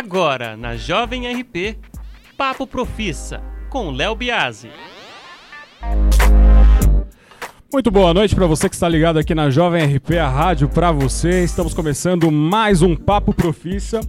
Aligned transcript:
Agora, 0.00 0.56
na 0.56 0.76
Jovem 0.76 1.30
RP, 1.30 1.76
Papo 2.34 2.66
Profissa, 2.66 3.42
com 3.68 3.90
Léo 3.90 4.16
Biasi. 4.16 4.70
Muito 7.70 7.90
boa 7.90 8.14
noite 8.14 8.34
para 8.34 8.46
você 8.46 8.66
que 8.66 8.74
está 8.74 8.88
ligado 8.88 9.18
aqui 9.18 9.34
na 9.34 9.50
Jovem 9.50 9.84
RP, 9.84 10.12
a 10.12 10.26
rádio 10.26 10.70
para 10.70 10.90
você. 10.90 11.44
Estamos 11.44 11.74
começando 11.74 12.32
mais 12.32 12.80
um 12.80 12.96
Papo 12.96 13.34
Profissa. 13.34 14.00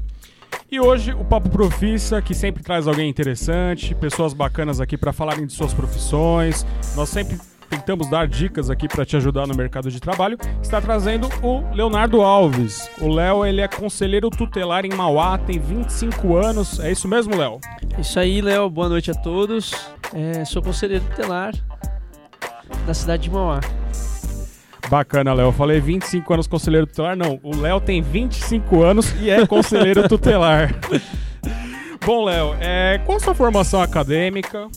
E 0.72 0.80
hoje 0.80 1.12
o 1.12 1.26
Papo 1.26 1.50
Profissa, 1.50 2.22
que 2.22 2.34
sempre 2.34 2.64
traz 2.64 2.88
alguém 2.88 3.10
interessante, 3.10 3.94
pessoas 3.94 4.32
bacanas 4.32 4.80
aqui 4.80 4.98
para 4.98 5.12
falarem 5.12 5.46
de 5.46 5.52
suas 5.52 5.74
profissões. 5.74 6.66
Nós 6.96 7.10
sempre 7.10 7.38
tentamos 7.72 8.10
dar 8.10 8.28
dicas 8.28 8.70
aqui 8.70 8.86
para 8.86 9.06
te 9.06 9.16
ajudar 9.16 9.48
no 9.48 9.56
mercado 9.56 9.90
de 9.90 9.98
trabalho, 10.02 10.38
está 10.62 10.82
trazendo 10.82 11.30
o 11.42 11.64
Leonardo 11.74 12.22
Alves. 12.22 12.90
O 13.00 13.08
Léo, 13.08 13.46
ele 13.46 13.62
é 13.62 13.68
conselheiro 13.68 14.30
tutelar 14.30 14.86
em 14.86 14.94
Mauá, 14.94 15.38
tem 15.38 15.58
25 15.58 16.36
anos. 16.36 16.82
É 16.82 16.92
isso 16.92 17.08
mesmo, 17.08 17.36
Léo? 17.36 17.62
Isso 17.98 18.20
aí, 18.20 18.42
Léo. 18.42 18.70
Boa 18.70 18.90
noite 18.90 19.10
a 19.10 19.14
todos. 19.14 19.74
É, 20.14 20.44
sou 20.44 20.62
conselheiro 20.62 21.06
tutelar 21.06 21.54
da 22.86 22.94
cidade 22.94 23.24
de 23.24 23.32
Mauá. 23.32 23.62
Bacana, 24.90 25.34
Léo. 25.34 25.48
Eu 25.48 25.54
falei 25.54 25.80
25 25.80 26.34
anos 26.34 26.48
conselheiro 26.48 26.86
tutelar. 26.86 27.16
Não, 27.16 27.40
o 27.42 27.56
Léo 27.56 27.80
tem 27.80 28.02
25 28.02 28.84
anos 28.84 29.16
e 29.22 29.30
é 29.30 29.48
conselheiro 29.48 30.10
tutelar. 30.10 30.76
Bom, 32.06 32.26
Léo, 32.26 32.54
é, 32.60 33.00
qual 33.06 33.18
a 33.18 33.20
sua 33.22 33.34
formação 33.34 33.82
acadêmica? 33.82 34.68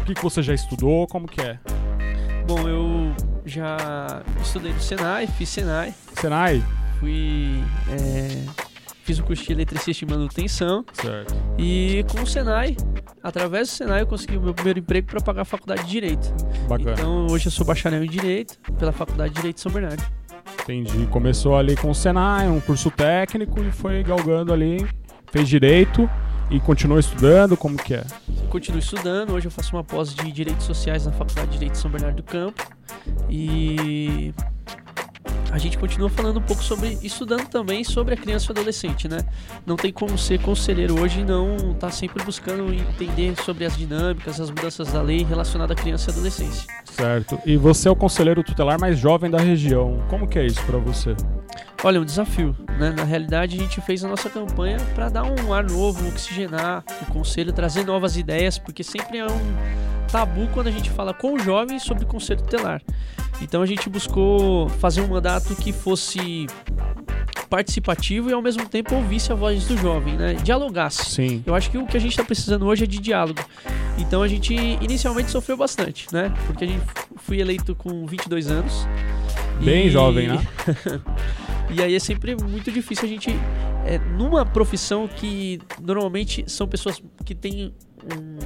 O 0.00 0.04
que, 0.04 0.14
que 0.14 0.22
você 0.22 0.42
já 0.42 0.54
estudou? 0.54 1.06
Como 1.06 1.28
que 1.28 1.40
é? 1.40 1.58
Bom, 2.46 2.68
eu 2.68 3.12
já 3.44 4.22
estudei 4.40 4.72
no 4.72 4.80
Senai, 4.80 5.26
fiz 5.26 5.48
Senai. 5.48 5.92
Senai? 6.14 6.62
Fui. 7.00 7.60
É, 7.90 8.44
fiz 9.02 9.18
o 9.18 9.24
curso 9.24 9.44
de 9.44 9.52
eletricista 9.52 10.04
e 10.04 10.08
manutenção. 10.08 10.84
Certo. 10.92 11.34
E 11.58 12.04
com 12.08 12.22
o 12.22 12.26
Senai, 12.26 12.76
através 13.20 13.68
do 13.68 13.72
Senai, 13.72 14.02
eu 14.02 14.06
consegui 14.06 14.36
o 14.36 14.40
meu 14.40 14.54
primeiro 14.54 14.78
emprego 14.78 15.08
para 15.08 15.20
pagar 15.20 15.42
a 15.42 15.44
faculdade 15.44 15.82
de 15.82 15.90
Direito. 15.90 16.32
Bacana. 16.68 16.92
Então 16.92 17.26
hoje 17.26 17.46
eu 17.46 17.50
sou 17.50 17.66
bacharel 17.66 18.04
em 18.04 18.08
Direito 18.08 18.58
pela 18.78 18.92
Faculdade 18.92 19.30
de 19.30 19.40
Direito 19.40 19.56
de 19.56 19.62
São 19.62 19.72
Bernardo. 19.72 20.04
Entendi. 20.62 21.06
Começou 21.06 21.56
ali 21.56 21.74
com 21.76 21.90
o 21.90 21.94
Senai, 21.94 22.48
um 22.48 22.60
curso 22.60 22.92
técnico 22.92 23.60
e 23.60 23.72
foi 23.72 24.04
galgando 24.04 24.52
ali, 24.52 24.86
fez 25.32 25.48
Direito 25.48 26.08
e 26.50 26.60
continuou 26.60 26.98
estudando, 26.98 27.56
como 27.56 27.76
que 27.76 27.94
é? 27.94 28.04
Continuo 28.48 28.78
estudando, 28.78 29.32
hoje 29.32 29.46
eu 29.46 29.50
faço 29.50 29.74
uma 29.74 29.82
pós 29.82 30.14
de 30.14 30.30
Direitos 30.30 30.64
Sociais 30.64 31.04
na 31.04 31.12
Faculdade 31.12 31.48
de 31.48 31.52
Direito 31.54 31.72
de 31.72 31.78
São 31.78 31.90
Bernardo 31.90 32.16
do 32.16 32.22
Campo. 32.22 32.64
E 33.28 34.32
a 35.50 35.58
gente 35.58 35.78
continua 35.78 36.08
falando 36.08 36.38
um 36.38 36.42
pouco 36.42 36.62
sobre, 36.62 36.98
estudando 37.02 37.46
também 37.48 37.84
sobre 37.84 38.14
a 38.14 38.16
criança 38.16 38.46
e 38.46 38.48
o 38.48 38.52
adolescente, 38.52 39.08
né? 39.08 39.18
Não 39.64 39.76
tem 39.76 39.92
como 39.92 40.18
ser 40.18 40.40
conselheiro 40.40 41.00
hoje 41.00 41.20
e 41.20 41.24
não 41.24 41.56
estar 41.56 41.74
tá 41.74 41.90
sempre 41.90 42.22
buscando 42.24 42.72
entender 42.72 43.34
sobre 43.42 43.64
as 43.64 43.76
dinâmicas, 43.76 44.40
as 44.40 44.50
mudanças 44.50 44.92
da 44.92 45.00
lei 45.00 45.24
relacionadas 45.24 45.76
à 45.76 45.80
criança 45.80 46.10
e 46.10 46.12
adolescência. 46.12 46.66
Certo. 46.84 47.38
E 47.46 47.56
você 47.56 47.88
é 47.88 47.90
o 47.90 47.96
conselheiro 47.96 48.42
tutelar 48.42 48.80
mais 48.80 48.98
jovem 48.98 49.30
da 49.30 49.38
região. 49.38 50.02
Como 50.08 50.26
que 50.26 50.38
é 50.38 50.46
isso 50.46 50.62
para 50.64 50.78
você? 50.78 51.14
Olha, 51.84 51.98
é 51.98 52.00
um 52.00 52.04
desafio, 52.04 52.56
né? 52.78 52.90
Na 52.96 53.04
realidade, 53.04 53.56
a 53.56 53.60
gente 53.60 53.80
fez 53.80 54.04
a 54.04 54.08
nossa 54.08 54.28
campanha 54.28 54.78
para 54.94 55.08
dar 55.08 55.24
um 55.24 55.52
ar 55.52 55.64
novo, 55.64 56.08
oxigenar 56.08 56.82
o 57.02 57.12
conselho, 57.12 57.52
trazer 57.52 57.84
novas 57.84 58.16
ideias, 58.16 58.58
porque 58.58 58.82
sempre 58.82 59.18
é 59.18 59.26
um 59.26 60.06
tabu 60.10 60.48
quando 60.52 60.68
a 60.68 60.70
gente 60.70 60.90
fala 60.90 61.12
com 61.12 61.38
jovens 61.38 61.82
sobre 61.82 62.04
conselho 62.04 62.40
tutelar. 62.40 62.82
Então 63.40 63.62
a 63.62 63.66
gente 63.66 63.88
buscou 63.88 64.68
fazer 64.68 65.00
um 65.00 65.08
mandato 65.08 65.54
que 65.56 65.72
fosse 65.72 66.46
participativo 67.48 68.30
e 68.30 68.32
ao 68.32 68.42
mesmo 68.42 68.68
tempo 68.68 68.94
ouvisse 68.94 69.32
a 69.32 69.34
voz 69.34 69.66
do 69.66 69.76
jovem, 69.76 70.16
né? 70.16 70.34
Dialogasse. 70.34 71.10
Sim. 71.10 71.42
Eu 71.46 71.54
acho 71.54 71.70
que 71.70 71.78
o 71.78 71.86
que 71.86 71.96
a 71.96 72.00
gente 72.00 72.12
está 72.12 72.24
precisando 72.24 72.66
hoje 72.66 72.84
é 72.84 72.86
de 72.86 72.98
diálogo. 72.98 73.40
Então 73.98 74.22
a 74.22 74.28
gente 74.28 74.54
inicialmente 74.54 75.30
sofreu 75.30 75.56
bastante, 75.56 76.06
né? 76.12 76.34
Porque 76.46 76.64
a 76.64 76.66
gente 76.66 76.84
fui 77.16 77.40
eleito 77.40 77.74
com 77.74 78.04
22 78.06 78.50
anos. 78.50 78.86
Bem 79.62 79.86
e... 79.86 79.90
jovem, 79.90 80.28
né? 80.28 80.46
e 81.70 81.82
aí 81.82 81.94
é 81.94 81.98
sempre 81.98 82.36
muito 82.36 82.70
difícil 82.70 83.04
a 83.04 83.08
gente 83.08 83.30
é, 83.84 83.98
numa 83.98 84.44
profissão 84.44 85.08
que 85.08 85.60
normalmente 85.80 86.44
são 86.48 86.66
pessoas 86.66 87.00
que 87.24 87.34
têm 87.34 87.72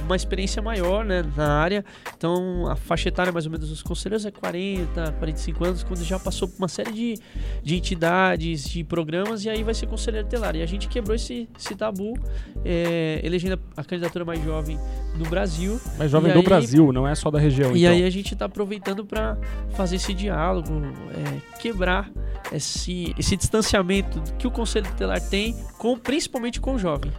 uma 0.03 0.15
experiência 0.15 0.61
maior 0.61 1.05
né, 1.05 1.23
na 1.35 1.59
área. 1.59 1.85
Então, 2.15 2.67
a 2.67 2.75
faixa 2.75 3.09
etária 3.09 3.31
mais 3.31 3.45
ou 3.45 3.51
menos 3.51 3.69
dos 3.69 3.81
conselheiros 3.81 4.25
é 4.25 4.31
40, 4.31 5.13
45 5.13 5.65
anos, 5.65 5.83
quando 5.83 6.03
já 6.03 6.19
passou 6.19 6.47
por 6.47 6.57
uma 6.57 6.67
série 6.67 6.91
de, 6.91 7.19
de 7.63 7.75
entidades, 7.75 8.67
de 8.69 8.83
programas, 8.83 9.45
e 9.45 9.49
aí 9.49 9.63
vai 9.63 9.73
ser 9.73 9.87
conselheiro 9.87 10.27
telar. 10.27 10.55
E 10.55 10.61
a 10.61 10.65
gente 10.65 10.87
quebrou 10.87 11.15
esse, 11.15 11.47
esse 11.57 11.75
tabu, 11.75 12.13
é, 12.65 13.21
elegendo 13.23 13.59
a, 13.75 13.83
candidatura 13.83 14.25
mais 14.25 14.43
jovem 14.43 14.77
no 15.17 15.25
Brasil. 15.25 15.79
Mais 15.97 16.11
jovem 16.11 16.31
do 16.31 16.39
aí, 16.39 16.45
Brasil, 16.45 16.91
não 16.91 17.07
é 17.07 17.15
só 17.15 17.29
da 17.29 17.39
região. 17.39 17.75
E 17.75 17.83
então. 17.83 17.93
aí 17.93 18.03
a 18.03 18.09
gente 18.09 18.33
está 18.33 18.45
aproveitando 18.45 19.05
para 19.05 19.37
fazer 19.71 19.97
esse 19.97 20.13
diálogo, 20.13 20.71
é, 21.11 21.59
quebrar 21.59 22.09
esse, 22.51 23.13
esse 23.17 23.35
distanciamento 23.37 24.21
que 24.37 24.47
o 24.47 24.51
conselho 24.51 24.87
tutelar 24.87 25.21
tem, 25.21 25.55
com, 25.77 25.97
principalmente 25.97 26.59
com 26.59 26.75
o 26.75 26.79
jovem. 26.79 27.11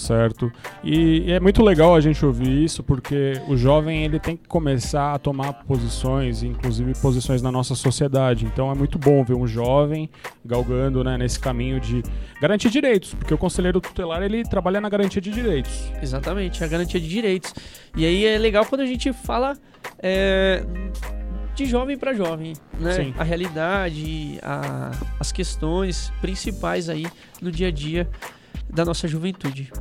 Certo. 0.00 0.50
E, 0.82 1.30
é 1.30 1.38
muito 1.38 1.62
legal 1.62 1.94
a 1.94 2.00
gente 2.00 2.24
ouvir 2.24 2.64
isso, 2.64 2.82
porque 2.82 3.34
o 3.46 3.56
jovem 3.56 4.02
ele 4.02 4.18
tem 4.18 4.34
que 4.34 4.48
começar 4.48 5.12
a 5.14 5.18
tomar 5.18 5.52
posições, 5.52 6.42
inclusive 6.42 6.94
posições 7.02 7.42
na 7.42 7.52
nossa 7.52 7.74
sociedade. 7.74 8.46
Então 8.46 8.70
é 8.70 8.74
muito 8.74 8.98
bom 8.98 9.22
ver 9.22 9.34
um 9.34 9.46
jovem 9.46 10.08
galgando 10.42 11.04
né, 11.04 11.18
nesse 11.18 11.38
caminho 11.38 11.78
de 11.78 12.02
garantir 12.40 12.70
direitos, 12.70 13.12
porque 13.12 13.34
o 13.34 13.38
conselheiro 13.38 13.78
tutelar 13.78 14.22
ele 14.22 14.42
trabalha 14.42 14.80
na 14.80 14.88
garantia 14.88 15.20
de 15.20 15.30
direitos. 15.30 15.92
Exatamente, 16.02 16.64
a 16.64 16.66
garantia 16.66 16.98
de 16.98 17.08
direitos. 17.08 17.52
E 17.94 18.06
aí 18.06 18.24
é 18.24 18.38
legal 18.38 18.64
quando 18.64 18.80
a 18.80 18.86
gente 18.86 19.12
fala 19.12 19.54
é, 19.98 20.64
de 21.54 21.66
jovem 21.66 21.98
para 21.98 22.14
jovem, 22.14 22.54
né? 22.78 22.94
Sim. 22.94 23.14
A 23.18 23.22
realidade, 23.22 24.38
a, 24.42 24.92
as 25.20 25.30
questões 25.30 26.10
principais 26.22 26.88
aí 26.88 27.06
no 27.42 27.52
dia 27.52 27.68
a 27.68 27.70
dia 27.70 28.08
da 28.68 28.84
nossa 28.84 29.06
juventude. 29.08 29.72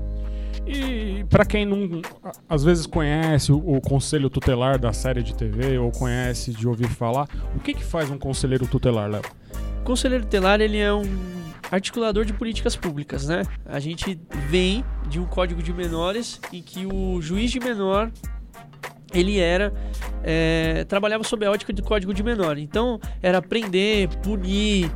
E 0.67 1.25
para 1.29 1.45
quem 1.45 1.65
não 1.65 2.01
às 2.47 2.63
vezes 2.63 2.85
conhece 2.85 3.51
o, 3.51 3.57
o, 3.57 3.81
conselho 3.81 4.29
tutelar 4.29 4.77
da 4.77 4.93
série 4.93 5.23
de 5.23 5.33
TV 5.33 5.79
ou 5.79 5.91
conhece 5.91 6.51
de 6.51 6.67
ouvir 6.67 6.87
falar, 6.89 7.27
o 7.55 7.59
que 7.59 7.73
que 7.73 7.83
faz 7.83 8.09
um 8.11 8.17
conselheiro 8.17 8.67
tutelar, 8.67 9.09
Léo? 9.09 9.23
O 9.81 9.83
conselheiro 9.83 10.25
tutelar 10.25 10.61
ele 10.61 10.77
é 10.77 10.93
um 10.93 11.03
articulador 11.71 12.25
de 12.25 12.33
políticas 12.33 12.75
públicas, 12.75 13.27
né? 13.27 13.43
A 13.65 13.79
gente 13.79 14.19
vem 14.47 14.83
de 15.07 15.19
um 15.19 15.25
código 15.25 15.63
de 15.63 15.73
menores 15.73 16.39
em 16.51 16.61
que 16.61 16.85
o 16.85 17.21
juiz 17.21 17.51
de 17.51 17.59
menor 17.59 18.11
ele 19.13 19.39
era 19.39 19.73
é, 20.23 20.83
trabalhava 20.85 21.23
sob 21.23 21.45
a 21.45 21.51
ótica 21.51 21.73
do 21.73 21.83
código 21.83 22.13
de 22.13 22.23
menor. 22.23 22.57
Então 22.57 22.99
era 23.21 23.41
prender, 23.41 24.07
punir, 24.19 24.91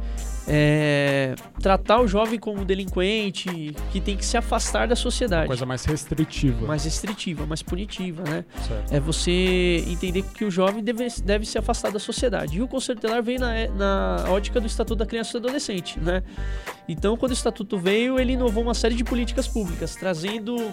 é, 0.48 1.36
tratar 1.62 2.02
o 2.02 2.08
jovem 2.08 2.40
como 2.40 2.66
delinquente 2.66 3.76
que 3.92 4.02
tem 4.02 4.18
que 4.18 4.26
se 4.26 4.38
afastar 4.38 4.88
da 4.88 4.96
sociedade. 4.96 5.48
Coisa 5.48 5.66
mais 5.66 5.86
restritiva. 5.86 6.66
Mais 6.66 6.84
restritiva, 6.84 7.46
mais 7.46 7.62
punitiva, 7.62 8.24
né? 8.24 8.46
Certo. 8.68 8.94
É 8.94 9.00
você 9.00 9.84
entender 9.88 10.24
que 10.34 10.44
o 10.46 10.52
jovem 10.52 10.84
deve, 10.84 11.08
deve 11.24 11.46
se 11.46 11.58
afastar 11.58 11.92
da 11.92 12.00
sociedade. 12.00 12.58
E 12.58 12.62
o 12.62 12.68
Conselho 12.68 13.00
Tutelar 13.00 13.24
vem 13.24 13.38
na, 13.38 13.68
na 13.70 14.26
ótica 14.30 14.59
do 14.59 14.68
Estatuto 14.68 14.98
da 14.98 15.06
Criança 15.06 15.38
e 15.38 15.42
do 15.42 15.48
Adolescente, 15.48 16.00
né? 16.00 16.24
Então, 16.88 17.16
quando 17.16 17.31
o 17.31 17.34
Estatuto 17.34 17.78
veio, 17.78 18.20
ele 18.20 18.34
inovou 18.34 18.64
uma 18.64 18.74
série 18.74 18.96
de 18.96 19.04
políticas 19.04 19.48
públicas, 19.48 19.96
trazendo 19.96 20.72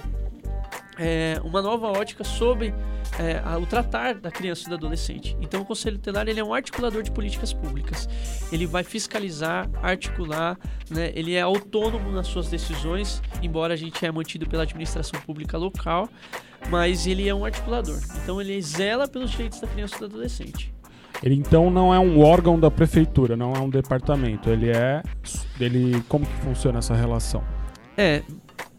é, 0.98 1.40
uma 1.42 1.62
nova 1.62 1.88
ótica 1.88 2.22
sobre 2.24 2.74
é, 3.18 3.42
o 3.56 3.66
tratar 3.66 4.14
da 4.14 4.30
criança 4.30 4.66
e 4.66 4.68
do 4.68 4.74
adolescente. 4.74 5.36
Então, 5.40 5.62
o 5.62 5.64
Conselho 5.64 5.96
Tutelar 5.96 6.28
ele 6.28 6.40
é 6.40 6.44
um 6.44 6.52
articulador 6.52 7.02
de 7.02 7.10
políticas 7.10 7.52
públicas. 7.52 8.08
Ele 8.52 8.66
vai 8.66 8.84
fiscalizar, 8.84 9.68
articular, 9.82 10.58
né? 10.90 11.12
ele 11.14 11.34
é 11.34 11.40
autônomo 11.40 12.10
nas 12.10 12.26
suas 12.26 12.48
decisões, 12.48 13.22
embora 13.42 13.74
a 13.74 13.76
gente 13.76 14.04
é 14.04 14.12
mantido 14.12 14.46
pela 14.48 14.62
administração 14.62 15.20
pública 15.20 15.56
local, 15.56 16.08
mas 16.68 17.06
ele 17.06 17.28
é 17.28 17.34
um 17.34 17.44
articulador. 17.44 17.98
Então, 18.22 18.40
ele 18.40 18.60
zela 18.60 19.08
pelos 19.08 19.30
direitos 19.30 19.60
da 19.60 19.66
criança 19.66 19.96
e 19.96 19.98
do 20.00 20.04
adolescente. 20.06 20.72
Ele 21.22 21.34
então 21.34 21.70
não 21.70 21.92
é 21.92 21.98
um 21.98 22.20
órgão 22.20 22.58
da 22.58 22.70
prefeitura, 22.70 23.36
não 23.36 23.52
é 23.52 23.58
um 23.58 23.68
departamento. 23.68 24.48
Ele 24.48 24.70
é, 24.70 25.02
ele 25.58 26.02
como 26.08 26.24
que 26.24 26.32
funciona 26.36 26.78
essa 26.78 26.94
relação? 26.94 27.44
É, 27.96 28.22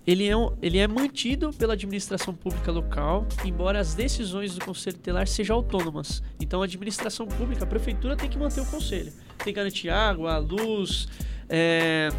ele 0.05 0.27
é, 0.27 0.35
um, 0.35 0.55
ele 0.61 0.77
é 0.79 0.87
mantido 0.87 1.51
pela 1.53 1.73
administração 1.73 2.33
pública 2.33 2.71
local, 2.71 3.27
embora 3.45 3.79
as 3.79 3.93
decisões 3.93 4.55
do 4.55 4.65
conselho 4.65 4.97
tutelar 4.97 5.27
sejam 5.27 5.55
autônomas. 5.55 6.23
Então, 6.39 6.61
a 6.61 6.65
administração 6.65 7.27
pública, 7.27 7.63
a 7.63 7.67
prefeitura 7.67 8.15
tem 8.15 8.29
que 8.29 8.37
manter 8.37 8.61
o 8.61 8.65
conselho, 8.65 9.11
tem 9.37 9.45
que 9.45 9.53
garantir 9.53 9.89
água, 9.89 10.37
luz, 10.37 11.07
é, 11.47 12.09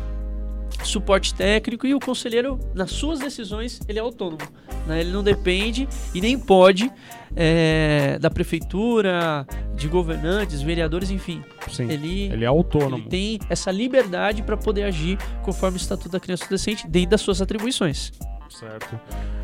suporte 0.84 1.34
técnico 1.34 1.86
e 1.86 1.94
o 1.94 2.00
conselheiro, 2.00 2.58
nas 2.74 2.90
suas 2.90 3.18
decisões, 3.20 3.80
ele 3.88 3.98
é 3.98 4.02
autônomo. 4.02 4.42
Né? 4.86 5.00
Ele 5.00 5.10
não 5.10 5.22
depende 5.22 5.88
e 6.14 6.20
nem 6.20 6.38
pode 6.38 6.90
é, 7.36 8.18
da 8.20 8.30
prefeitura, 8.30 9.46
de 9.74 9.88
governantes, 9.88 10.60
vereadores, 10.62 11.10
enfim. 11.10 11.42
Sim. 11.70 11.90
Ele, 11.90 12.24
Ele 12.24 12.44
é 12.44 12.48
autônomo. 12.48 12.96
ele 12.96 13.08
tem 13.08 13.40
essa 13.48 13.70
liberdade 13.70 14.42
para 14.42 14.56
poder 14.56 14.84
agir 14.84 15.18
conforme 15.42 15.76
o 15.76 15.80
Estatuto 15.80 16.10
da 16.10 16.20
Criança 16.20 16.44
e 16.44 16.46
do 16.46 16.48
Adolescente 16.48 16.86
dentro 16.86 17.10
das 17.10 17.20
suas 17.20 17.40
atribuições. 17.40 18.12
Certo. 18.48 19.00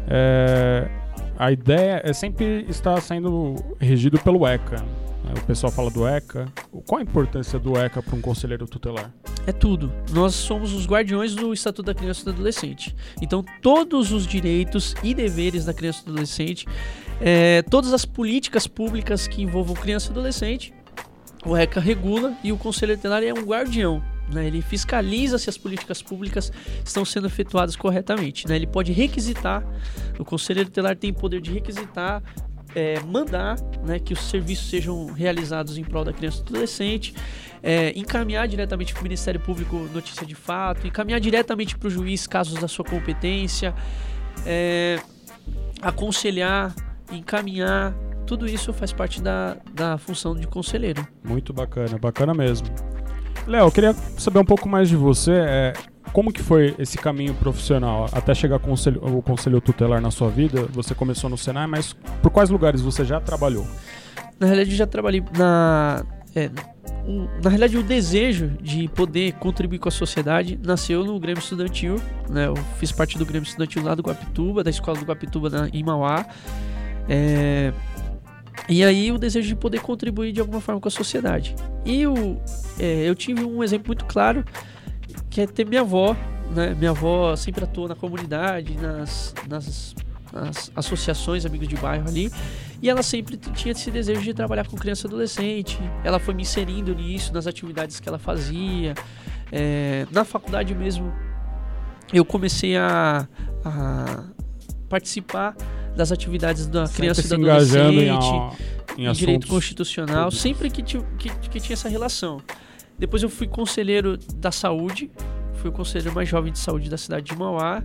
É, 0.09 0.89
a 1.39 1.51
ideia 1.51 2.03
é 2.05 2.13
sempre 2.13 2.67
estar 2.69 3.01
sendo 3.01 3.55
regido 3.79 4.19
pelo 4.19 4.47
ECA. 4.47 4.85
O 5.37 5.47
pessoal 5.47 5.73
fala 5.73 5.91
do 5.91 6.07
ECA. 6.07 6.47
Qual 6.87 6.99
a 6.99 7.03
importância 7.03 7.59
do 7.59 7.77
ECA 7.79 8.03
para 8.03 8.15
um 8.17 8.21
conselheiro 8.21 8.67
tutelar? 8.67 9.13
É 9.47 9.53
tudo. 9.53 9.93
Nós 10.13 10.35
somos 10.35 10.73
os 10.75 10.87
guardiões 10.87 11.35
do 11.35 11.53
Estatuto 11.53 11.85
da 11.85 11.95
Criança 11.95 12.23
e 12.23 12.25
do 12.25 12.31
Adolescente. 12.31 12.95
Então, 13.21 13.45
todos 13.63 14.13
os 14.13 14.27
direitos 14.27 14.95
e 15.03 15.15
deveres 15.15 15.65
da 15.65 15.73
criança 15.73 16.03
e 16.03 16.05
do 16.07 16.13
adolescente, 16.13 16.67
é, 17.21 17.63
todas 17.63 17.93
as 17.93 18.05
políticas 18.05 18.67
públicas 18.67 19.27
que 19.27 19.43
envolvam 19.43 19.75
criança 19.75 20.09
e 20.09 20.11
adolescente, 20.11 20.75
o 21.47 21.57
ECA 21.57 21.81
regula 21.81 22.37
e 22.43 22.53
o 22.53 22.59
Conselheiro 22.59 23.01
Tutelar 23.01 23.23
é 23.23 23.33
um 23.33 23.45
guardião. 23.45 24.03
né? 24.31 24.47
Ele 24.47 24.61
fiscaliza 24.61 25.39
se 25.39 25.49
as 25.49 25.57
políticas 25.57 26.03
públicas 26.03 26.53
estão 26.85 27.05
sendo 27.05 27.27
efetuadas 27.27 27.75
corretamente. 27.77 28.47
né? 28.47 28.57
Ele 28.57 28.67
pode 28.67 28.93
requisitar, 28.93 29.65
o 30.19 30.25
Conselheiro 30.25 30.69
Tutelar 30.69 30.97
tem 30.97 31.13
poder 31.13 31.41
de 31.41 31.53
requisitar, 31.53 32.23
é, 32.79 33.01
mandar 33.01 33.57
né, 33.85 33.99
que 33.99 34.13
os 34.13 34.21
serviços 34.21 34.71
sejam 34.71 35.07
realizados 35.07 35.77
em 35.77 35.83
prol 35.83 36.05
da 36.05 36.13
criança 36.13 36.41
e 36.41 36.45
do 36.45 36.51
adolescente, 36.51 37.13
é, 37.61 37.93
encaminhar 37.99 38.47
diretamente 38.47 38.93
para 38.93 39.01
o 39.01 39.03
Ministério 39.03 39.41
Público 39.41 39.77
notícia 39.93 40.25
de 40.25 40.37
fato, 40.37 40.87
encaminhar 40.87 41.19
diretamente 41.19 41.77
para 41.77 41.89
o 41.89 41.91
juiz 41.91 42.27
casos 42.27 42.61
da 42.61 42.69
sua 42.69 42.85
competência, 42.85 43.75
é, 44.47 45.01
aconselhar, 45.83 46.73
encaminhar, 47.11 47.93
tudo 48.25 48.47
isso 48.47 48.73
faz 48.73 48.93
parte 48.93 49.21
da, 49.21 49.57
da 49.73 49.99
função 49.99 50.37
de 50.37 50.47
conselheiro. 50.47 51.07
Muito 51.25 51.53
bacana, 51.53 51.99
bacana 51.99 52.33
mesmo. 52.33 52.69
Léo, 53.47 53.73
queria 53.73 53.95
saber 54.17 54.39
um 54.39 54.45
pouco 54.45 54.69
mais 54.69 54.89
de 54.89 54.95
você. 54.95 55.33
é, 55.33 55.73
como 56.13 56.33
que 56.33 56.43
foi 56.43 56.75
esse 56.79 56.99
caminho 56.99 57.35
profissional 57.35 58.09
até 58.13 58.35
chegar 58.35 58.59
conselho, 58.59 59.01
o 59.05 59.23
conselho 59.23 59.61
tutelar 59.61 60.01
na 60.01 60.11
sua 60.11 60.29
vida? 60.29 60.69
Você 60.73 60.95
começou 60.95 61.29
no 61.29 61.39
Senai, 61.39 61.67
mas 61.67 61.95
por 62.23 62.31
quais 62.31 62.51
lugares 62.51 62.81
você 62.81 63.05
já 63.05 63.21
trabalhou? 63.21 63.67
Na 64.39 64.47
realidade, 64.47 64.71
eu 64.71 64.77
já 64.77 64.87
trabalhei 64.87 65.23
na. 65.37 66.05
é, 66.35 66.51
na 67.43 67.49
realidade, 67.49 67.77
o 67.79 67.83
desejo 67.83 68.51
de 68.61 68.87
poder 68.89 69.33
contribuir 69.35 69.79
com 69.79 69.89
a 69.89 69.93
sociedade 69.93 70.59
nasceu 70.63 71.05
no 71.05 71.19
Grêmio 71.19 71.41
Estudantil. 71.41 71.97
Né? 72.29 72.47
Eu 72.47 72.55
fiz 72.79 72.93
parte 72.93 73.17
do 73.17 73.25
Grêmio 73.25 73.47
Estudantil 73.47 73.83
lá 73.83 73.95
do 73.95 74.03
Guapituba, 74.03 74.63
da 74.63 74.71
escola 74.71 74.99
do 74.99 75.07
Guapituba 75.07 75.49
na, 75.49 75.69
em 75.73 75.83
Mauá. 75.83 76.27
É, 77.09 77.73
e 78.69 78.85
aí, 78.85 79.11
o 79.11 79.19
desejo 79.19 79.49
de 79.49 79.57
poder 79.57 79.81
contribuir 79.81 80.33
de 80.33 80.41
alguma 80.41 80.61
forma 80.61 80.81
com 80.81 80.89
a 80.89 80.91
sociedade. 80.91 81.57
E 81.85 82.07
o, 82.07 82.39
é, 82.79 83.09
eu 83.09 83.15
tive 83.15 83.43
um 83.43 83.65
exemplo 83.65 83.89
muito 83.89 84.05
claro 84.05 84.45
que 85.39 85.43
é 85.43 85.47
ter 85.47 85.65
minha 85.67 85.83
avó. 85.83 86.17
Né? 86.51 86.75
Minha 86.75 86.91
avó 86.91 87.37
sempre 87.37 87.63
atuou 87.63 87.87
na 87.87 87.95
comunidade, 87.95 88.75
nas, 88.77 89.35
nas, 89.49 89.95
nas 90.33 90.73
associações, 90.75 91.47
amigos 91.47 91.69
de 91.69 91.77
bairro 91.77 92.09
ali. 92.09 92.31
E 92.83 92.89
ela 92.91 93.03
sempre 93.03 93.37
tinha 93.37 93.71
esse 93.73 93.89
desejo 93.91 94.21
de 94.23 94.35
trabalhar 94.35 94.67
com 94.67 94.77
criança 94.77 95.07
e 95.07 95.09
adolescente. 95.09 95.79
Ela 96.03 96.19
foi 96.19 96.35
me 96.35 96.43
inserindo 96.43 96.93
nisso, 96.95 97.33
nas 97.33 97.47
atividades 97.47 98.01
que 98.01 98.09
ela 98.09 98.19
fazia. 98.19 98.95
É, 99.53 100.07
na 100.11 100.25
faculdade 100.25 100.75
mesmo, 100.75 101.13
eu 102.13 102.25
comecei 102.25 102.77
a, 102.77 103.29
a 103.65 104.25
participar 104.89 105.55
das 105.97 106.11
atividades 106.11 106.67
da 106.67 106.89
criança 106.89 107.23
Sempre 107.23 107.37
e 107.37 107.39
do 107.39 107.45
se 107.45 107.51
engajando 107.51 108.01
em, 108.01 108.09
adolescente 108.11 108.35
a- 108.35 109.01
em 109.03 109.07
em 109.07 109.13
direito 109.13 109.47
constitucional, 109.47 110.31
sempre 110.33 110.69
que, 110.71 110.83
que, 110.83 110.99
que 111.49 111.61
tinha 111.61 111.75
essa 111.75 111.89
relação. 111.89 112.41
Depois 112.99 113.23
eu 113.23 113.29
fui 113.29 113.47
conselheiro 113.47 114.17
da 114.37 114.51
saúde, 114.51 115.11
fui 115.55 115.71
o 115.71 115.73
conselheiro 115.73 116.15
mais 116.15 116.29
jovem 116.29 116.53
de 116.53 116.59
saúde 116.59 116.89
da 116.91 116.97
cidade 116.99 117.27
de 117.27 117.37
Mauá. 117.37 117.83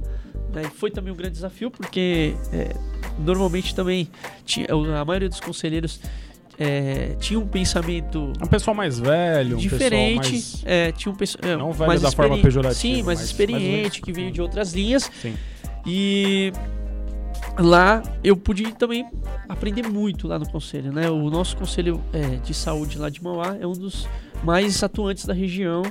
Né? 0.53 0.63
E 0.65 0.69
foi 0.69 0.89
também 0.91 1.11
um 1.13 1.15
grande 1.15 1.33
desafio, 1.33 1.69
porque 1.71 2.35
é, 2.51 2.75
normalmente 3.19 3.73
também 3.75 4.07
tinha, 4.45 4.67
a 4.99 5.05
maioria 5.05 5.29
dos 5.29 5.39
conselheiros 5.39 5.99
é, 6.59 7.15
tinha 7.19 7.39
um 7.39 7.47
pensamento 7.47 8.31
Um 8.41 8.45
pessoal 8.47 8.75
mais 8.75 8.99
velho, 8.99 9.55
um 9.55 9.59
diferente, 9.59 10.19
pessoal 10.31 10.41
mais... 10.41 10.63
é, 10.65 10.91
tinha 10.91 11.11
um 11.11 11.15
pensa- 11.15 11.39
é, 11.41 11.55
Não 11.55 11.71
velho 11.71 11.87
mais 11.87 12.01
da 12.01 12.11
forma 12.11 12.37
pejorativa, 12.37 12.75
Sim, 12.79 13.03
mais, 13.03 13.19
mas- 13.19 13.21
experiente, 13.21 13.81
mais- 13.81 13.99
que 13.99 14.11
veio 14.13 14.31
de 14.31 14.39
outras 14.41 14.73
linhas. 14.73 15.09
Sim. 15.21 15.33
E 15.85 16.53
lá 17.57 18.01
eu 18.23 18.35
pude 18.35 18.73
também 18.73 19.05
aprender 19.47 19.83
muito 19.87 20.27
lá 20.27 20.39
no 20.39 20.49
conselho, 20.49 20.91
né? 20.91 21.09
O 21.09 21.29
nosso 21.29 21.55
conselho 21.57 22.01
é, 22.11 22.37
de 22.37 22.53
saúde 22.53 22.97
lá 22.97 23.09
de 23.09 23.23
Mauá 23.23 23.55
é 23.59 23.67
um 23.67 23.73
dos 23.73 24.07
mais 24.43 24.83
atuantes 24.83 25.25
da 25.25 25.33
região, 25.33 25.83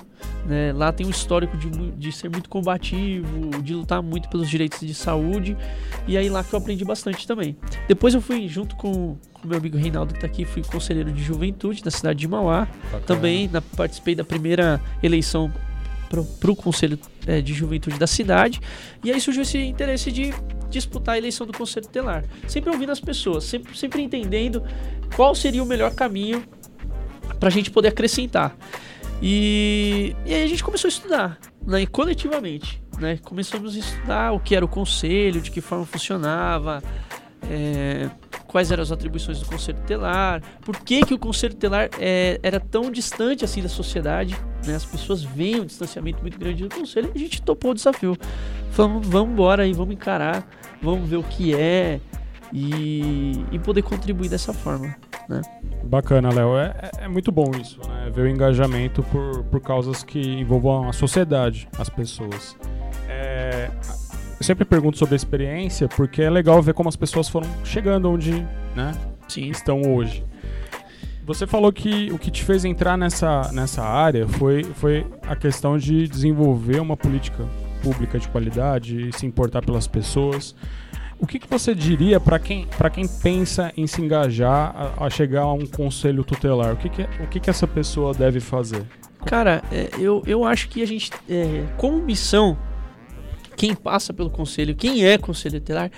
né? 0.47 0.73
Lá 0.73 0.93
tem 0.93 1.07
um 1.07 1.11
histórico 1.11 1.57
de, 1.57 1.71
de 1.93 2.13
ser 2.13 2.29
muito 2.31 2.51
combativo, 2.51 3.63
de 3.63 3.75
lutar 3.75 4.03
muito 4.03 4.29
pelos 4.29 4.49
direitos 4.49 4.81
de 4.81 4.93
saúde, 4.95 5.57
e 6.07 6.17
aí 6.19 6.29
lá 6.29 6.43
que 6.45 6.53
eu 6.53 6.59
aprendi 6.59 6.85
bastante 6.85 7.27
também. 7.27 7.57
Depois 7.89 8.13
eu 8.15 8.21
fui 8.21 8.49
junto 8.49 8.75
com 8.77 9.17
o 9.43 9.47
meu 9.47 9.59
amigo 9.59 9.77
Reinaldo 9.77 10.13
que 10.15 10.21
tá 10.21 10.27
aqui, 10.27 10.45
fui 10.45 10.63
conselheiro 10.63 11.11
de 11.13 11.23
juventude 11.23 11.83
da 11.83 11.91
cidade 11.91 12.19
de 12.19 12.29
Mauá, 12.29 12.67
Bacana. 12.85 13.03
também 13.07 13.49
na- 13.49 13.61
participei 13.63 14.15
da 14.15 14.25
primeira 14.25 14.81
eleição 15.03 15.51
para 16.39 16.51
o 16.51 16.57
Conselho 16.57 16.99
eh, 17.27 17.41
de 17.41 17.55
Juventude 17.55 17.99
da 17.99 18.07
cidade. 18.07 18.61
E 19.03 19.11
aí 19.11 19.21
surgiu 19.21 19.43
esse 19.43 19.59
interesse 19.59 20.13
de 20.13 20.33
disputar 20.69 21.15
a 21.15 21.19
eleição 21.19 21.47
do 21.47 21.53
Conselho 21.53 21.87
Tutelar. 21.87 22.25
Sempre 22.47 22.71
ouvindo 22.71 22.93
as 22.93 23.01
pessoas, 23.01 23.45
sempre, 23.45 23.77
sempre 23.77 24.03
entendendo 24.03 24.63
qual 25.17 25.35
seria 25.35 25.63
o 25.63 25.67
melhor 25.67 25.95
caminho 25.95 26.45
para 27.39 27.49
a 27.49 27.53
gente 27.53 27.71
poder 27.71 27.89
acrescentar. 27.89 28.57
E, 29.23 30.17
e 30.27 30.35
aí 30.35 30.43
a 30.43 30.47
gente 30.47 30.65
começou 30.65 30.89
a 30.89 30.91
estudar, 30.91 31.39
né, 31.67 31.87
coletivamente. 31.87 32.83
Né? 32.99 33.19
Começamos 33.23 33.77
a 33.77 33.79
estudar 33.79 34.33
o 34.33 34.41
que 34.41 34.55
era 34.55 34.65
o 34.65 34.69
conselho, 34.69 35.41
de 35.41 35.51
que 35.51 35.61
forma 35.61 35.87
funcionava, 35.87 36.83
é, 37.49 38.11
quais 38.47 38.71
eram 38.71 38.83
as 38.83 38.93
atribuições 38.93 39.41
do 39.41 39.47
Conselho 39.47 39.79
Tutelar, 39.79 40.43
por 40.61 40.79
que, 40.79 41.05
que 41.05 41.15
o 41.15 41.19
Conselho 41.19 41.55
Tutelar 41.55 41.89
é, 41.99 42.39
era 42.43 42.61
tão 42.61 42.91
distante 42.91 43.45
assim 43.45 43.63
da 43.63 43.69
sociedade, 43.69 44.37
né? 44.67 44.75
As 44.77 44.85
pessoas 44.85 45.23
veem 45.23 45.61
um 45.61 45.65
distanciamento 45.65 46.21
muito 46.23 46.39
grande 46.39 46.63
do 46.67 46.75
Conselho 46.75 47.11
e 47.15 47.19
a 47.19 47.21
gente 47.21 47.43
topou 47.43 47.73
o 47.73 47.75
desafio. 47.75 48.17
Falamos, 48.71 49.07
vamos 49.07 49.33
embora 49.33 49.63
aí, 49.65 49.73
vamos 49.73 49.95
encarar, 49.95 50.47
vamos 50.83 51.09
ver 51.09 51.17
o 51.17 51.23
que 51.23 51.55
é 51.55 52.01
e, 52.53 53.45
e 53.51 53.59
poder 53.59 53.83
contribuir 53.83 54.29
dessa 54.29 54.53
forma. 54.53 54.95
Bacana, 55.85 56.33
Léo. 56.33 56.57
É, 56.57 56.75
é- 57.01 57.05
é 57.05 57.09
muito 57.09 57.33
bom 57.33 57.51
isso, 57.61 57.81
né? 57.89 58.11
Ver 58.15 58.23
o 58.23 58.29
engajamento 58.29 59.03
por, 59.05 59.43
por 59.45 59.61
causas 59.61 60.03
que 60.03 60.19
envolvam 60.21 60.89
a 60.89 60.93
sociedade, 60.93 61.69
as 61.79 61.89
pessoas. 61.89 62.57
É, 63.09 63.71
eu 64.39 64.45
sempre 64.45 64.65
pergunto 64.65 64.99
sobre 64.99 65.15
a 65.15 65.17
experiência, 65.17 65.89
porque 65.89 66.23
é 66.23 66.31
legal 66.31 66.61
ver 66.61 66.75
como 66.75 66.89
as 66.89 66.97
pessoas 66.97 67.29
foram 67.29 67.49
chegando 67.65 68.11
onde 68.11 68.33
né, 68.75 68.93
Sim, 69.29 69.49
estão 69.51 69.81
hoje. 69.83 70.25
Você 71.25 71.47
falou 71.47 71.73
que 71.73 72.11
o 72.11 72.19
que 72.19 72.31
te 72.31 72.43
fez 72.43 72.65
entrar 72.65 72.99
nessa, 72.99 73.51
nessa 73.53 73.83
área 73.83 74.27
foi, 74.27 74.65
foi 74.65 75.07
a 75.23 75.37
questão 75.37 75.79
de 75.79 76.09
desenvolver 76.09 76.81
uma 76.81 76.97
política 76.97 77.49
pública 77.81 78.19
de 78.19 78.29
qualidade 78.29 79.11
se 79.17 79.25
importar 79.25 79.63
pelas 79.63 79.87
pessoas. 79.87 80.55
O 81.21 81.27
que, 81.27 81.39
que 81.39 81.49
você 81.49 81.73
diria 81.73 82.19
para 82.19 82.41
quem, 82.41 82.67
quem 82.93 83.07
pensa 83.07 83.73
em 83.77 83.87
se 83.87 84.03
engajar 84.03 84.75
a, 84.75 85.07
a 85.07 85.11
chegar 85.11 85.43
a 85.43 85.53
um 85.53 85.65
conselho 85.65 86.25
tutelar? 86.25 86.73
O 86.73 86.77
que, 86.77 86.89
que, 86.89 87.03
o 87.03 87.29
que, 87.29 87.39
que 87.39 87.49
essa 87.49 87.69
pessoa 87.69 88.13
deve 88.13 88.41
fazer? 88.41 88.85
Cara, 89.25 89.63
é, 89.71 89.91
eu, 90.01 90.25
eu 90.27 90.45
acho 90.45 90.69
que 90.69 90.83
a 90.83 90.87
gente, 90.87 91.13
é, 91.31 91.65
como 91.77 92.03
missão, 92.03 92.59
quem 93.57 93.77
passa 93.77 94.13
pelo 94.13 94.31
conselho, 94.31 94.75
quem 94.75 95.05
é 95.07 95.17
conselheiro 95.17 95.65
tutelar, 95.65 95.93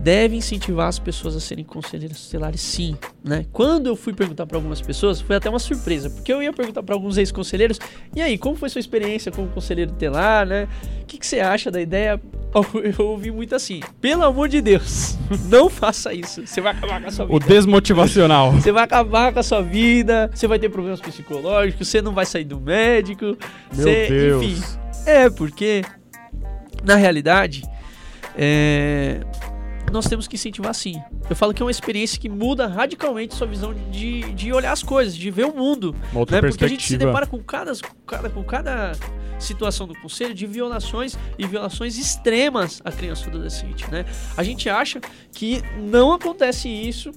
deve 0.00 0.36
incentivar 0.36 0.88
as 0.88 0.98
pessoas 0.98 1.34
a 1.34 1.40
serem 1.40 1.64
conselheiros 1.64 2.20
tutelares, 2.24 2.60
sim. 2.60 2.96
Né? 3.24 3.44
Quando 3.52 3.86
eu 3.86 3.96
fui 3.96 4.12
perguntar 4.12 4.46
para 4.46 4.56
algumas 4.56 4.80
pessoas, 4.80 5.20
foi 5.20 5.36
até 5.36 5.50
uma 5.50 5.58
surpresa, 5.58 6.10
porque 6.10 6.32
eu 6.32 6.42
ia 6.42 6.52
perguntar 6.52 6.82
para 6.82 6.94
alguns 6.94 7.16
ex-conselheiros, 7.16 7.78
e 8.14 8.22
aí, 8.22 8.38
como 8.38 8.56
foi 8.56 8.68
sua 8.68 8.78
experiência 8.78 9.32
como 9.32 9.48
conselheiro 9.48 9.90
tutelar, 9.90 10.46
né? 10.46 10.68
O 11.02 11.06
que, 11.06 11.18
que 11.18 11.26
você 11.26 11.40
acha 11.40 11.70
da 11.70 11.80
ideia? 11.80 12.20
Eu 12.98 13.06
ouvi 13.08 13.30
muito 13.30 13.54
assim, 13.54 13.80
pelo 14.00 14.24
amor 14.24 14.48
de 14.48 14.60
Deus, 14.60 15.18
não 15.50 15.68
faça 15.68 16.14
isso, 16.14 16.46
você 16.46 16.60
vai 16.60 16.72
acabar 16.72 17.02
com 17.02 17.08
a 17.08 17.10
sua 17.10 17.26
vida. 17.26 17.36
O 17.36 17.40
desmotivacional. 17.40 18.52
Você 18.52 18.72
vai 18.72 18.84
acabar 18.84 19.32
com 19.32 19.40
a 19.40 19.42
sua 19.42 19.60
vida, 19.60 20.30
você 20.32 20.46
vai 20.46 20.58
ter 20.58 20.68
problemas 20.68 21.00
psicológicos, 21.00 21.88
você 21.88 22.00
não 22.00 22.12
vai 22.12 22.24
sair 22.24 22.44
do 22.44 22.60
médico. 22.60 23.24
Meu 23.24 23.36
você- 23.72 24.08
Deus. 24.08 24.44
Enfim, 24.44 24.62
é, 25.04 25.28
porque 25.28 25.82
na 26.84 26.94
realidade 26.94 27.62
é, 28.36 29.20
nós 29.92 30.06
temos 30.06 30.26
que 30.26 30.36
incentivar 30.36 30.74
sim. 30.74 31.00
Eu 31.28 31.36
falo 31.36 31.54
que 31.54 31.62
é 31.62 31.64
uma 31.64 31.70
experiência 31.70 32.18
que 32.18 32.28
muda 32.28 32.66
radicalmente 32.66 33.34
sua 33.34 33.46
visão 33.46 33.74
de, 33.90 34.32
de 34.32 34.52
olhar 34.52 34.72
as 34.72 34.82
coisas, 34.82 35.16
de 35.16 35.30
ver 35.30 35.46
o 35.46 35.54
mundo. 35.54 35.94
Uma 36.12 36.20
outra 36.20 36.40
Né? 36.40 36.48
Porque 36.48 36.64
a 36.64 36.68
gente 36.68 36.86
se 36.86 36.96
depara 36.96 37.26
com 37.26 37.42
cada, 37.42 37.72
com 37.72 38.06
cada, 38.06 38.30
com 38.30 38.44
cada 38.44 38.92
situação 39.38 39.86
do 39.86 39.94
conselho 39.94 40.34
de 40.34 40.46
violações 40.46 41.16
e 41.38 41.46
violações 41.46 41.98
extremas 41.98 42.80
à 42.84 42.90
criança 42.90 43.24
e 43.24 43.28
adolescente, 43.28 43.90
né? 43.90 44.04
A 44.36 44.42
gente 44.42 44.68
acha 44.68 45.00
que 45.32 45.62
não 45.78 46.12
acontece 46.12 46.68
isso, 46.68 47.12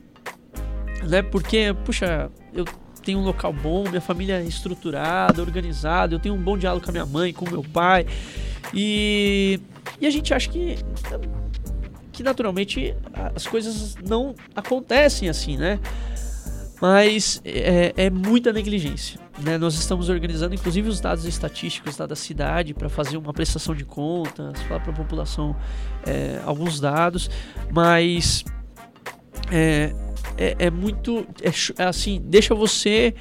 né? 1.04 1.22
Porque, 1.22 1.74
puxa, 1.86 2.30
eu 2.54 2.66
tenho 3.04 3.20
um 3.20 3.24
local 3.24 3.54
bom, 3.54 3.88
minha 3.88 4.02
família 4.02 4.40
é 4.40 4.44
estruturada, 4.44 5.42
organizada, 5.42 6.14
eu 6.14 6.20
tenho 6.20 6.36
um 6.36 6.42
bom 6.42 6.58
diálogo 6.58 6.84
com 6.84 6.92
a 6.92 6.94
minha 6.94 7.06
mãe, 7.06 7.34
com 7.34 7.50
meu 7.50 7.64
pai. 7.64 8.06
E, 8.74 9.60
e 10.00 10.06
a 10.06 10.10
gente 10.10 10.34
acha 10.34 10.50
que 10.50 10.78
que 12.20 12.24
naturalmente 12.24 12.94
as 13.34 13.48
coisas 13.48 13.96
não 13.96 14.36
acontecem 14.54 15.30
assim, 15.30 15.56
né? 15.56 15.80
Mas 16.82 17.42
é, 17.46 17.94
é 17.96 18.10
muita 18.10 18.52
negligência. 18.52 19.18
Né? 19.42 19.58
Nós 19.58 19.74
estamos 19.76 20.10
organizando, 20.10 20.54
inclusive, 20.54 20.90
os 20.90 21.00
dados 21.00 21.24
estatísticos 21.24 21.96
da 21.96 22.16
cidade 22.16 22.74
para 22.74 22.90
fazer 22.90 23.16
uma 23.16 23.34
prestação 23.34 23.74
de 23.74 23.86
contas, 23.86 24.62
falar 24.64 24.82
para 24.82 24.92
a 24.92 24.96
população 24.96 25.56
é, 26.06 26.42
alguns 26.46 26.80
dados, 26.82 27.30
mas 27.72 28.44
é, 29.50 29.94
é, 30.38 30.56
é 30.60 30.70
muito. 30.70 31.26
É, 31.42 31.84
assim, 31.84 32.22
deixa 32.26 32.54
você 32.54 33.16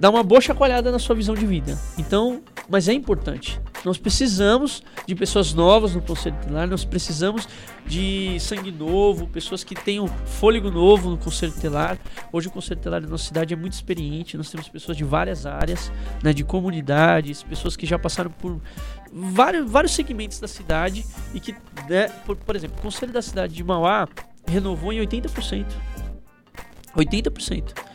dar 0.00 0.08
uma 0.08 0.22
boa 0.22 0.40
chacoalhada 0.40 0.90
na 0.90 0.98
sua 0.98 1.14
visão 1.14 1.34
de 1.34 1.44
vida. 1.44 1.78
Então, 1.98 2.42
mas 2.68 2.88
é 2.88 2.94
importante. 2.94 3.60
Nós 3.84 3.98
precisamos 3.98 4.82
de 5.06 5.14
pessoas 5.14 5.52
novas 5.52 5.94
no 5.94 6.00
Conselho 6.00 6.36
Tutelar, 6.36 6.66
nós 6.66 6.84
precisamos 6.84 7.46
de 7.86 8.38
sangue 8.40 8.72
novo, 8.72 9.26
pessoas 9.26 9.62
que 9.62 9.74
tenham 9.74 10.08
fôlego 10.24 10.70
novo 10.70 11.10
no 11.10 11.18
Conselho 11.18 11.52
Tutelar. 11.52 11.98
Hoje 12.32 12.48
o 12.48 12.50
Conselho 12.50 12.76
Tutelar 12.76 13.02
da 13.02 13.08
nossa 13.08 13.24
cidade 13.24 13.52
é 13.52 13.56
muito 13.56 13.74
experiente, 13.74 14.36
nós 14.36 14.50
temos 14.50 14.68
pessoas 14.68 14.96
de 14.96 15.04
várias 15.04 15.44
áreas, 15.44 15.92
né, 16.22 16.32
de 16.32 16.44
comunidades, 16.44 17.42
pessoas 17.42 17.76
que 17.76 17.84
já 17.84 17.98
passaram 17.98 18.30
por 18.30 18.60
vários, 19.12 19.70
vários 19.70 19.92
segmentos 19.92 20.40
da 20.40 20.48
cidade 20.48 21.04
e 21.34 21.40
que, 21.40 21.54
né, 21.88 22.08
por, 22.24 22.36
por 22.36 22.56
exemplo, 22.56 22.78
o 22.78 22.82
Conselho 22.82 23.12
da 23.12 23.22
cidade 23.22 23.54
de 23.54 23.62
Mauá 23.62 24.08
renovou 24.46 24.92
em 24.92 25.00
80%. 25.00 25.66
80%. 26.96 27.89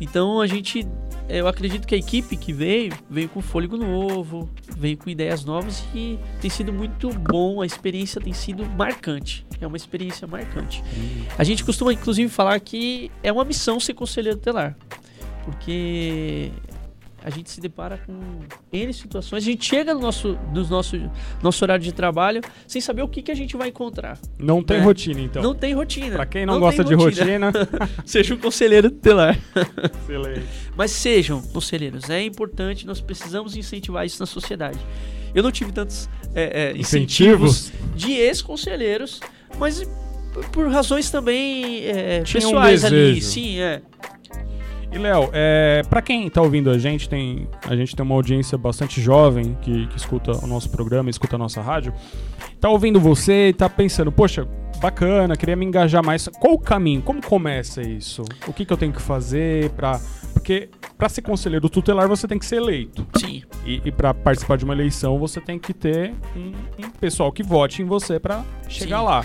Então 0.00 0.40
a 0.40 0.46
gente, 0.46 0.86
eu 1.28 1.46
acredito 1.46 1.86
que 1.86 1.94
a 1.94 1.98
equipe 1.98 2.36
que 2.36 2.52
veio, 2.52 2.92
veio 3.08 3.28
com 3.28 3.40
fôlego 3.40 3.76
novo, 3.76 4.48
veio 4.76 4.96
com 4.96 5.08
ideias 5.08 5.44
novas 5.44 5.84
e 5.94 6.18
tem 6.40 6.50
sido 6.50 6.72
muito 6.72 7.10
bom, 7.10 7.60
a 7.62 7.66
experiência 7.66 8.20
tem 8.20 8.32
sido 8.32 8.66
marcante. 8.66 9.46
É 9.60 9.66
uma 9.66 9.76
experiência 9.76 10.26
marcante. 10.26 10.82
Uhum. 10.82 11.24
A 11.38 11.44
gente 11.44 11.64
costuma 11.64 11.92
inclusive 11.92 12.28
falar 12.28 12.58
que 12.60 13.10
é 13.22 13.32
uma 13.32 13.44
missão 13.44 13.78
ser 13.78 13.94
conselheiro 13.94 14.38
tutelar. 14.38 14.76
Porque 15.44 16.50
a 17.24 17.30
gente 17.30 17.50
se 17.50 17.58
depara 17.58 17.98
com 18.06 18.12
N 18.70 18.92
situações. 18.92 19.42
A 19.42 19.46
gente 19.46 19.64
chega 19.64 19.94
no 19.94 20.00
nosso, 20.00 20.38
no 20.52 20.62
nosso, 20.68 21.10
nosso 21.42 21.64
horário 21.64 21.82
de 21.82 21.90
trabalho 21.90 22.42
sem 22.66 22.82
saber 22.82 23.00
o 23.00 23.08
que, 23.08 23.22
que 23.22 23.32
a 23.32 23.34
gente 23.34 23.56
vai 23.56 23.68
encontrar. 23.68 24.18
Não 24.38 24.62
tem 24.62 24.76
né? 24.76 24.84
rotina, 24.84 25.20
então. 25.22 25.42
Não 25.42 25.54
tem 25.54 25.72
rotina. 25.72 26.16
Para 26.16 26.26
quem 26.26 26.44
não, 26.44 26.54
não 26.54 26.60
gosta 26.60 26.84
de 26.84 26.94
rotina, 26.94 27.46
rotina 27.46 27.90
seja 28.04 28.34
um 28.34 28.36
conselheiro 28.36 28.90
tutelar. 28.90 29.38
Excelente. 30.02 30.46
Mas 30.76 30.90
sejam 30.90 31.40
conselheiros. 31.40 32.10
É 32.10 32.22
importante, 32.22 32.86
nós 32.86 33.00
precisamos 33.00 33.56
incentivar 33.56 34.04
isso 34.04 34.20
na 34.20 34.26
sociedade. 34.26 34.78
Eu 35.34 35.42
não 35.42 35.50
tive 35.50 35.72
tantos 35.72 36.10
é, 36.34 36.72
é, 36.72 36.76
incentivos, 36.76 37.68
incentivos 37.68 37.96
de 37.96 38.12
ex-conselheiros, 38.12 39.20
mas 39.58 39.82
por 40.52 40.68
razões 40.68 41.10
também 41.10 41.86
é, 41.86 42.22
pessoais 42.30 42.84
um 42.84 42.86
ali. 42.86 43.22
Sim, 43.22 43.60
é. 43.60 43.80
E 44.94 44.98
Léo, 44.98 45.28
é, 45.32 45.82
para 45.90 46.00
quem 46.00 46.30
tá 46.30 46.40
ouvindo 46.40 46.70
a 46.70 46.78
gente, 46.78 47.08
tem, 47.08 47.48
a 47.68 47.74
gente 47.74 47.96
tem 47.96 48.06
uma 48.06 48.14
audiência 48.14 48.56
bastante 48.56 49.00
jovem 49.00 49.58
que, 49.60 49.88
que 49.88 49.96
escuta 49.96 50.30
o 50.30 50.46
nosso 50.46 50.70
programa, 50.70 51.10
escuta 51.10 51.34
a 51.34 51.38
nossa 51.38 51.60
rádio. 51.60 51.92
Tá 52.60 52.68
ouvindo 52.68 53.00
você 53.00 53.48
e 53.48 53.52
tá 53.52 53.68
pensando, 53.68 54.12
poxa, 54.12 54.46
bacana, 54.80 55.36
queria 55.36 55.56
me 55.56 55.66
engajar 55.66 56.04
mais. 56.04 56.28
Qual 56.38 56.54
o 56.54 56.58
caminho? 56.60 57.02
Como 57.02 57.20
começa 57.20 57.82
isso? 57.82 58.22
O 58.46 58.52
que, 58.52 58.64
que 58.64 58.72
eu 58.72 58.76
tenho 58.76 58.92
que 58.92 59.02
fazer 59.02 59.70
para 59.70 59.98
porque 60.32 60.68
para 60.96 61.08
ser 61.08 61.22
conselheiro 61.22 61.68
tutelar 61.68 62.06
você 62.06 62.28
tem 62.28 62.38
que 62.38 62.46
ser 62.46 62.56
eleito. 62.56 63.04
Sim. 63.18 63.42
E, 63.66 63.82
e 63.84 63.90
para 63.90 64.14
participar 64.14 64.56
de 64.56 64.64
uma 64.64 64.74
eleição 64.74 65.18
você 65.18 65.40
tem 65.40 65.58
que 65.58 65.74
ter 65.74 66.14
um, 66.36 66.52
um 66.86 66.90
pessoal 66.90 67.32
que 67.32 67.42
vote 67.42 67.82
em 67.82 67.84
você 67.84 68.20
para 68.20 68.44
chegar 68.68 68.98
Sim. 68.98 69.04
lá. 69.04 69.24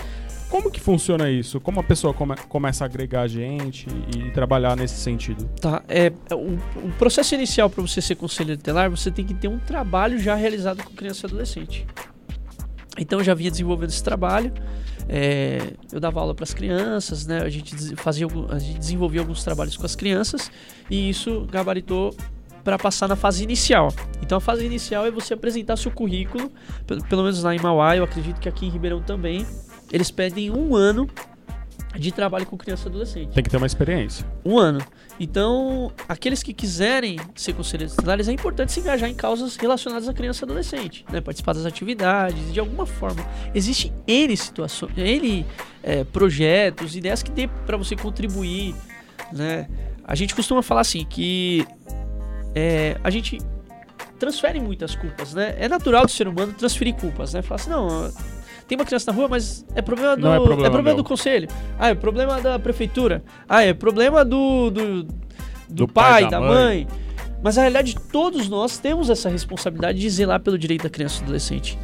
Como 0.50 0.68
que 0.68 0.80
funciona 0.80 1.30
isso? 1.30 1.60
Como 1.60 1.78
a 1.78 1.82
pessoa 1.82 2.12
come, 2.12 2.34
começa 2.48 2.84
a 2.84 2.86
agregar 2.86 3.28
gente 3.28 3.86
e 4.16 4.30
trabalhar 4.32 4.76
nesse 4.76 4.96
sentido? 4.96 5.44
Tá, 5.60 5.80
é, 5.88 6.12
o, 6.32 6.58
o 6.88 6.92
processo 6.98 7.36
inicial 7.36 7.70
para 7.70 7.80
você 7.80 8.02
ser 8.02 8.16
conselheiro 8.16 8.58
tutelar, 8.58 8.90
você 8.90 9.12
tem 9.12 9.24
que 9.24 9.32
ter 9.32 9.46
um 9.46 9.60
trabalho 9.60 10.18
já 10.18 10.34
realizado 10.34 10.82
com 10.82 10.92
criança 10.92 11.24
e 11.24 11.28
adolescente. 11.28 11.86
Então 12.98 13.22
já 13.22 13.32
vinha 13.32 13.50
desenvolvendo 13.50 13.90
esse 13.90 14.02
trabalho. 14.02 14.52
É, 15.08 15.72
eu 15.92 16.00
dava 16.00 16.20
aula 16.20 16.34
para 16.34 16.42
as 16.42 16.52
crianças, 16.52 17.26
né? 17.26 17.42
A 17.42 17.48
gente 17.48 17.94
fazia, 17.94 18.26
a 18.50 18.58
gente 18.58 18.78
desenvolvia 18.78 19.20
alguns 19.20 19.44
trabalhos 19.44 19.76
com 19.76 19.86
as 19.86 19.94
crianças 19.94 20.50
e 20.90 21.08
isso 21.08 21.46
gabaritou 21.48 22.12
para 22.64 22.76
passar 22.76 23.08
na 23.08 23.14
fase 23.14 23.44
inicial. 23.44 23.88
Então 24.20 24.38
a 24.38 24.40
fase 24.40 24.66
inicial 24.66 25.06
é 25.06 25.12
você 25.12 25.32
apresentar 25.32 25.76
seu 25.76 25.92
currículo, 25.92 26.50
pelo, 26.88 27.04
pelo 27.04 27.22
menos 27.22 27.40
lá 27.40 27.54
em 27.54 27.60
Mauá, 27.60 27.96
eu 27.96 28.02
acredito 28.02 28.40
que 28.40 28.48
aqui 28.48 28.66
em 28.66 28.68
Ribeirão 28.68 29.00
também 29.00 29.46
eles 29.92 30.10
pedem 30.10 30.50
um 30.50 30.74
ano 30.74 31.08
de 31.98 32.12
trabalho 32.12 32.46
com 32.46 32.56
criança 32.56 32.86
e 32.86 32.88
adolescente. 32.88 33.32
Tem 33.32 33.42
que 33.42 33.50
ter 33.50 33.56
uma 33.56 33.66
experiência. 33.66 34.24
Um 34.44 34.58
ano. 34.58 34.80
Então, 35.18 35.92
aqueles 36.08 36.42
que 36.42 36.54
quiserem 36.54 37.18
ser 37.34 37.52
conselheiros 37.52 37.94
tutelares, 37.94 38.28
é 38.28 38.32
importante 38.32 38.72
se 38.72 38.80
engajar 38.80 39.08
em 39.08 39.14
causas 39.14 39.56
relacionadas 39.56 40.08
à 40.08 40.14
criança 40.14 40.44
e 40.44 40.46
adolescente, 40.46 41.04
né? 41.10 41.20
Participar 41.20 41.52
das 41.52 41.66
atividades, 41.66 42.52
de 42.52 42.60
alguma 42.60 42.86
forma. 42.86 43.24
Existem 43.54 43.92
N 44.06 44.36
situações, 44.36 44.96
N 44.96 45.44
é, 45.82 46.04
projetos, 46.04 46.94
ideias 46.94 47.22
que 47.22 47.30
tem 47.30 47.48
para 47.66 47.76
você 47.76 47.96
contribuir, 47.96 48.74
né? 49.32 49.68
A 50.04 50.14
gente 50.14 50.34
costuma 50.34 50.62
falar 50.62 50.82
assim, 50.82 51.04
que 51.04 51.66
é, 52.54 52.96
a 53.02 53.10
gente 53.10 53.38
transfere 54.18 54.60
muitas 54.60 54.94
culpas, 54.94 55.34
né? 55.34 55.54
É 55.58 55.68
natural 55.68 56.06
do 56.06 56.10
ser 56.10 56.28
humano 56.28 56.52
transferir 56.52 56.94
culpas, 56.94 57.34
né? 57.34 57.42
Falar 57.42 57.60
assim, 57.60 57.70
não 57.70 58.10
tem 58.70 58.78
uma 58.78 58.84
criança 58.84 59.10
na 59.10 59.16
rua, 59.16 59.26
mas 59.26 59.66
é 59.74 59.82
problema 59.82 60.16
do, 60.16 60.28
é 60.28 60.36
problema, 60.36 60.66
é 60.66 60.70
problema 60.70 60.96
do 60.96 61.02
conselho. 61.02 61.48
Ah, 61.76 61.88
é 61.88 61.94
problema 61.96 62.40
da 62.40 62.56
prefeitura. 62.56 63.20
Ah, 63.48 63.64
é 63.64 63.74
problema 63.74 64.24
do, 64.24 64.70
do, 64.70 65.02
do, 65.02 65.14
do 65.68 65.88
pai, 65.88 66.22
pai, 66.22 66.30
da, 66.30 66.38
mãe. 66.38 66.86
mãe. 66.86 66.86
Mas 67.42 67.56
na 67.56 67.62
realidade, 67.62 67.96
todos 68.12 68.48
nós 68.48 68.78
temos 68.78 69.10
essa 69.10 69.28
responsabilidade 69.28 69.98
de 69.98 70.08
zelar 70.08 70.38
pelo 70.38 70.56
direito 70.56 70.84
da 70.84 70.88
criança 70.88 71.16
e 71.16 71.18
do 71.18 71.24
adolescente. 71.24 71.76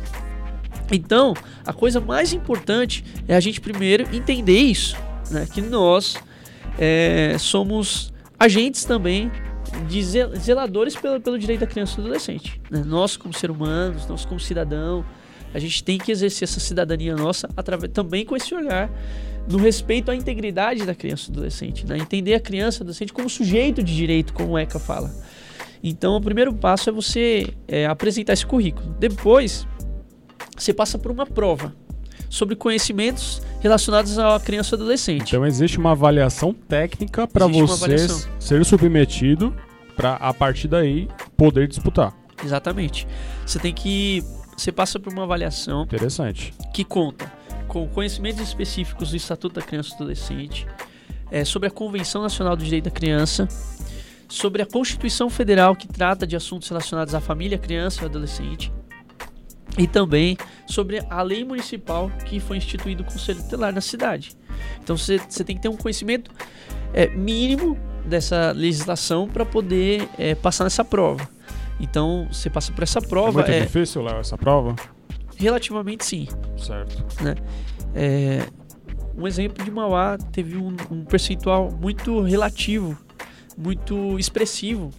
Então, 0.92 1.34
a 1.66 1.72
coisa 1.72 2.00
mais 2.00 2.32
importante 2.32 3.04
é 3.26 3.34
a 3.34 3.40
gente 3.40 3.60
primeiro 3.60 4.06
entender 4.14 4.56
isso, 4.56 4.96
né? 5.28 5.44
Que 5.52 5.60
nós 5.60 6.16
é, 6.78 7.34
somos 7.36 8.12
agentes 8.38 8.84
também 8.84 9.32
de 9.88 10.04
zeladores 10.38 10.94
pelo, 10.94 11.20
pelo 11.20 11.36
direito 11.36 11.60
da 11.60 11.66
criança 11.66 11.94
e 11.94 11.96
do 11.96 12.02
adolescente. 12.02 12.60
Né? 12.70 12.84
Nós, 12.86 13.16
como 13.16 13.34
ser 13.34 13.50
humanos, 13.50 14.06
nós, 14.06 14.24
como 14.24 14.38
cidadão, 14.38 15.04
a 15.56 15.58
gente 15.58 15.82
tem 15.82 15.96
que 15.96 16.12
exercer 16.12 16.46
essa 16.46 16.60
cidadania 16.60 17.16
nossa 17.16 17.48
através, 17.56 17.90
também 17.90 18.26
com 18.26 18.36
esse 18.36 18.54
olhar 18.54 18.90
no 19.48 19.56
respeito 19.56 20.10
à 20.10 20.14
integridade 20.14 20.84
da 20.84 20.94
criança 20.94 21.30
e 21.30 21.32
do 21.32 21.38
adolescente, 21.38 21.86
né? 21.86 21.96
entender 21.96 22.34
a 22.34 22.40
criança 22.40 22.78
e 22.78 22.82
adolescente 22.82 23.10
como 23.10 23.26
sujeito 23.30 23.82
de 23.82 23.96
direito, 23.96 24.34
como 24.34 24.52
o 24.52 24.58
ECA 24.58 24.78
fala. 24.78 25.10
Então, 25.82 26.14
o 26.14 26.20
primeiro 26.20 26.52
passo 26.52 26.90
é 26.90 26.92
você 26.92 27.54
é, 27.66 27.86
apresentar 27.86 28.34
esse 28.34 28.44
currículo. 28.44 28.94
Depois, 28.98 29.66
você 30.54 30.74
passa 30.74 30.98
por 30.98 31.10
uma 31.10 31.24
prova 31.24 31.74
sobre 32.28 32.54
conhecimentos 32.54 33.40
relacionados 33.60 34.18
à 34.18 34.38
criança 34.38 34.74
e 34.74 34.76
adolescente. 34.76 35.28
Então, 35.30 35.46
existe 35.46 35.78
uma 35.78 35.92
avaliação 35.92 36.52
técnica 36.52 37.26
para 37.26 37.46
você 37.46 38.08
ser 38.38 38.62
submetido 38.62 39.56
para, 39.96 40.16
a 40.16 40.34
partir 40.34 40.68
daí, 40.68 41.08
poder 41.34 41.66
disputar. 41.66 42.12
Exatamente. 42.44 43.08
Você 43.46 43.58
tem 43.58 43.72
que 43.72 44.22
você 44.56 44.72
passa 44.72 44.98
por 44.98 45.12
uma 45.12 45.24
avaliação 45.24 45.82
interessante 45.82 46.54
que 46.72 46.84
conta 46.84 47.30
com 47.68 47.86
conhecimentos 47.88 48.40
específicos 48.40 49.10
do 49.10 49.16
Estatuto 49.16 49.60
da 49.60 49.66
Criança 49.66 49.90
e 49.90 49.92
do 49.92 50.04
Adolescente, 50.04 50.66
é, 51.30 51.44
sobre 51.44 51.68
a 51.68 51.70
Convenção 51.70 52.22
Nacional 52.22 52.56
do 52.56 52.64
Direito 52.64 52.84
da 52.84 52.90
Criança, 52.90 53.48
sobre 54.28 54.62
a 54.62 54.66
Constituição 54.66 55.28
Federal 55.28 55.74
que 55.74 55.86
trata 55.86 56.26
de 56.26 56.36
assuntos 56.36 56.68
relacionados 56.68 57.14
à 57.14 57.20
família, 57.20 57.58
criança 57.58 58.02
e 58.02 58.04
adolescente, 58.06 58.72
e 59.76 59.86
também 59.86 60.38
sobre 60.66 61.04
a 61.10 61.22
lei 61.22 61.44
municipal 61.44 62.10
que 62.24 62.40
foi 62.40 62.56
instituído 62.56 63.02
o 63.02 63.06
Conselho 63.06 63.42
Tutelar 63.42 63.74
na 63.74 63.80
cidade. 63.80 64.36
Então 64.82 64.96
você, 64.96 65.18
tem 65.44 65.56
que 65.56 65.62
ter 65.62 65.68
um 65.68 65.76
conhecimento 65.76 66.30
é, 66.94 67.08
mínimo 67.08 67.78
dessa 68.06 68.52
legislação 68.52 69.28
para 69.28 69.44
poder 69.44 70.08
é, 70.16 70.34
passar 70.34 70.64
nessa 70.64 70.84
prova. 70.84 71.28
Então, 71.78 72.26
você 72.30 72.48
passa 72.48 72.72
por 72.72 72.82
essa 72.82 73.00
prova. 73.00 73.40
É 73.40 73.44
muito 73.44 73.50
é... 73.50 73.60
difícil, 73.60 74.02
Léo, 74.02 74.18
essa 74.18 74.36
prova? 74.38 74.74
Relativamente 75.36 76.04
sim. 76.04 76.28
Certo. 76.56 77.22
Né? 77.22 77.34
É... 77.94 78.46
Um 79.16 79.26
exemplo 79.26 79.64
de 79.64 79.70
Mauá 79.70 80.18
teve 80.32 80.56
um, 80.56 80.76
um 80.90 81.04
percentual 81.04 81.70
muito 81.70 82.20
relativo, 82.20 82.96
muito 83.56 84.18
expressivo, 84.18 84.90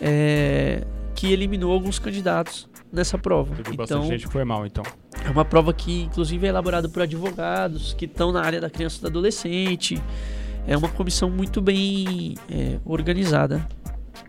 é... 0.00 0.84
que 1.14 1.32
eliminou 1.32 1.72
alguns 1.72 1.98
candidatos 1.98 2.68
nessa 2.92 3.16
prova. 3.18 3.54
Teve 3.56 3.72
então, 3.72 3.76
bastante 3.76 4.06
gente 4.06 4.26
que 4.26 4.32
foi 4.32 4.44
mal, 4.44 4.66
então. 4.66 4.84
é 5.24 5.30
uma 5.30 5.44
prova 5.44 5.72
que, 5.72 6.02
inclusive, 6.02 6.46
é 6.46 6.50
elaborada 6.50 6.88
por 6.88 7.02
advogados 7.02 7.94
que 7.94 8.04
estão 8.04 8.32
na 8.32 8.42
área 8.42 8.60
da 8.60 8.68
criança 8.68 8.98
e 8.98 9.00
do 9.02 9.06
adolescente. 9.08 10.00
É 10.66 10.76
uma 10.76 10.88
comissão 10.88 11.28
muito 11.28 11.60
bem 11.60 12.36
é, 12.48 12.78
organizada 12.84 13.66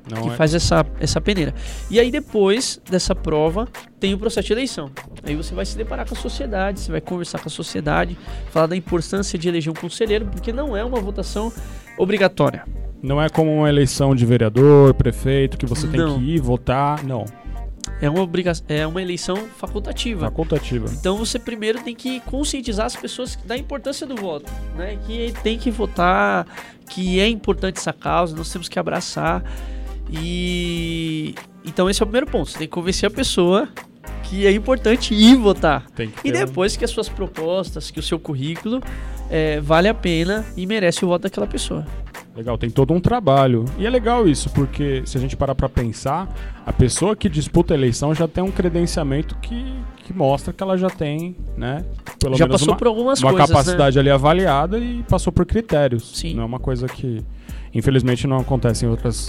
Não 0.09 0.23
que 0.23 0.29
é... 0.29 0.35
faz 0.35 0.53
essa, 0.53 0.85
essa 0.99 1.21
peneira. 1.21 1.53
E 1.89 1.99
aí, 1.99 2.11
depois 2.11 2.79
dessa 2.89 3.15
prova, 3.15 3.67
tem 3.99 4.13
o 4.13 4.17
processo 4.17 4.47
de 4.47 4.53
eleição. 4.53 4.91
Aí 5.23 5.35
você 5.35 5.55
vai 5.55 5.65
se 5.65 5.77
deparar 5.77 6.07
com 6.07 6.13
a 6.13 6.17
sociedade, 6.17 6.79
você 6.79 6.91
vai 6.91 7.01
conversar 7.01 7.39
com 7.39 7.47
a 7.47 7.51
sociedade, 7.51 8.17
falar 8.51 8.67
da 8.67 8.75
importância 8.75 9.39
de 9.39 9.47
eleger 9.47 9.71
um 9.71 9.75
conselheiro, 9.75 10.25
porque 10.25 10.51
não 10.51 10.75
é 10.75 10.83
uma 10.83 10.99
votação 10.99 11.51
obrigatória. 11.97 12.65
Não 13.01 13.21
é 13.21 13.27
como 13.27 13.53
uma 13.53 13.67
eleição 13.67 14.15
de 14.15 14.25
vereador, 14.25 14.93
prefeito, 14.93 15.57
que 15.57 15.65
você 15.65 15.87
tem 15.87 15.99
Não. 15.99 16.19
que 16.19 16.35
ir 16.35 16.39
votar. 16.39 17.03
Não, 17.03 17.25
É 18.01 18.09
uma, 18.09 18.21
obriga 18.21 18.53
é 18.69 18.87
uma 18.87 19.01
eleição 19.01 19.35
facultativa. 19.57 20.25
facultativa. 20.25 20.89
Então 20.89 21.17
você 21.17 21.37
primeiro 21.37 21.81
tem 21.83 21.93
que 21.93 22.21
conscientizar 22.21 22.85
as 22.85 22.95
pessoas 22.95 23.37
da 23.45 23.57
importância 23.57 24.07
do 24.07 24.15
voto, 24.15 24.49
né? 24.77 24.97
Que 25.05 25.33
tem 25.43 25.57
que 25.57 25.69
votar, 25.69 26.47
que 26.89 27.19
é 27.19 27.27
importante 27.27 27.77
essa 27.77 27.91
causa, 27.91 28.35
nós 28.35 28.49
temos 28.51 28.69
que 28.69 28.79
abraçar. 28.79 29.43
E 30.13 31.35
então 31.65 31.89
esse 31.89 32.01
é 32.01 32.03
o 32.03 32.07
primeiro 32.07 32.27
ponto. 32.27 32.49
Você 32.49 32.59
tem 32.59 32.67
que 32.67 32.73
convencer 32.73 33.07
a 33.07 33.11
pessoa 33.11 33.67
que 34.23 34.45
é 34.47 34.51
importante 34.51 35.13
ir 35.13 35.35
votar. 35.35 35.85
E 36.23 36.31
ter 36.31 36.43
um- 36.43 36.45
depois 36.45 36.75
que 36.77 36.85
as 36.85 36.91
suas 36.91 37.09
propostas, 37.09 37.91
que 37.91 37.99
o 37.99 38.03
seu 38.03 38.19
currículo 38.19 38.81
é, 39.29 39.59
vale 39.59 39.87
a 39.87 39.93
pena 39.93 40.45
e 40.55 40.65
merece 40.65 41.03
o 41.03 41.07
voto 41.07 41.23
daquela 41.23 41.47
pessoa. 41.47 41.85
Legal, 42.35 42.57
tem 42.57 42.69
todo 42.69 42.93
um 42.93 42.99
trabalho. 42.99 43.63
E 43.77 43.85
é 43.85 43.89
legal 43.89 44.27
isso, 44.27 44.49
porque 44.49 45.03
se 45.05 45.17
a 45.17 45.21
gente 45.21 45.35
parar 45.37 45.53
pra 45.53 45.69
pensar, 45.69 46.27
a 46.65 46.73
pessoa 46.73 47.15
que 47.15 47.29
disputa 47.29 47.73
a 47.73 47.77
eleição 47.77 48.13
já 48.15 48.27
tem 48.27 48.43
um 48.43 48.49
credenciamento 48.49 49.35
que, 49.37 49.63
que 50.03 50.11
mostra 50.13 50.51
que 50.51 50.63
ela 50.63 50.75
já 50.75 50.89
tem, 50.89 51.35
né? 51.55 51.85
Pelo 52.19 52.35
Já 52.35 52.45
menos 52.45 52.59
passou 52.61 52.73
uma, 52.73 52.77
por 52.77 52.87
algumas 52.87 53.19
uma 53.21 53.31
coisas, 53.31 53.49
né? 53.49 53.55
capacidade 53.55 53.99
ali 53.99 54.09
avaliada 54.09 54.79
e 54.79 55.03
passou 55.07 55.31
por 55.31 55.45
critérios. 55.45 56.11
Sim. 56.17 56.33
Não 56.33 56.41
é 56.41 56.45
uma 56.47 56.59
coisa 56.59 56.87
que, 56.87 57.21
infelizmente, 57.71 58.25
não 58.25 58.37
acontece 58.37 58.83
em 58.85 58.89
outras, 58.89 59.27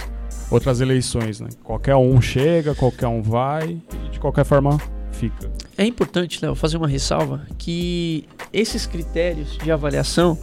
outras 0.49 0.81
eleições, 0.81 1.39
né? 1.39 1.49
Qualquer 1.63 1.95
um 1.95 2.21
chega, 2.21 2.75
qualquer 2.75 3.07
um 3.07 3.21
vai 3.21 3.77
e 4.05 4.09
de 4.11 4.19
qualquer 4.19 4.45
forma 4.45 4.79
fica. 5.11 5.51
É 5.77 5.85
importante, 5.85 6.39
Léo, 6.41 6.55
fazer 6.55 6.77
uma 6.77 6.87
ressalva 6.87 7.41
que 7.57 8.27
esses 8.51 8.85
critérios 8.85 9.57
de 9.57 9.71
avaliação 9.71 10.37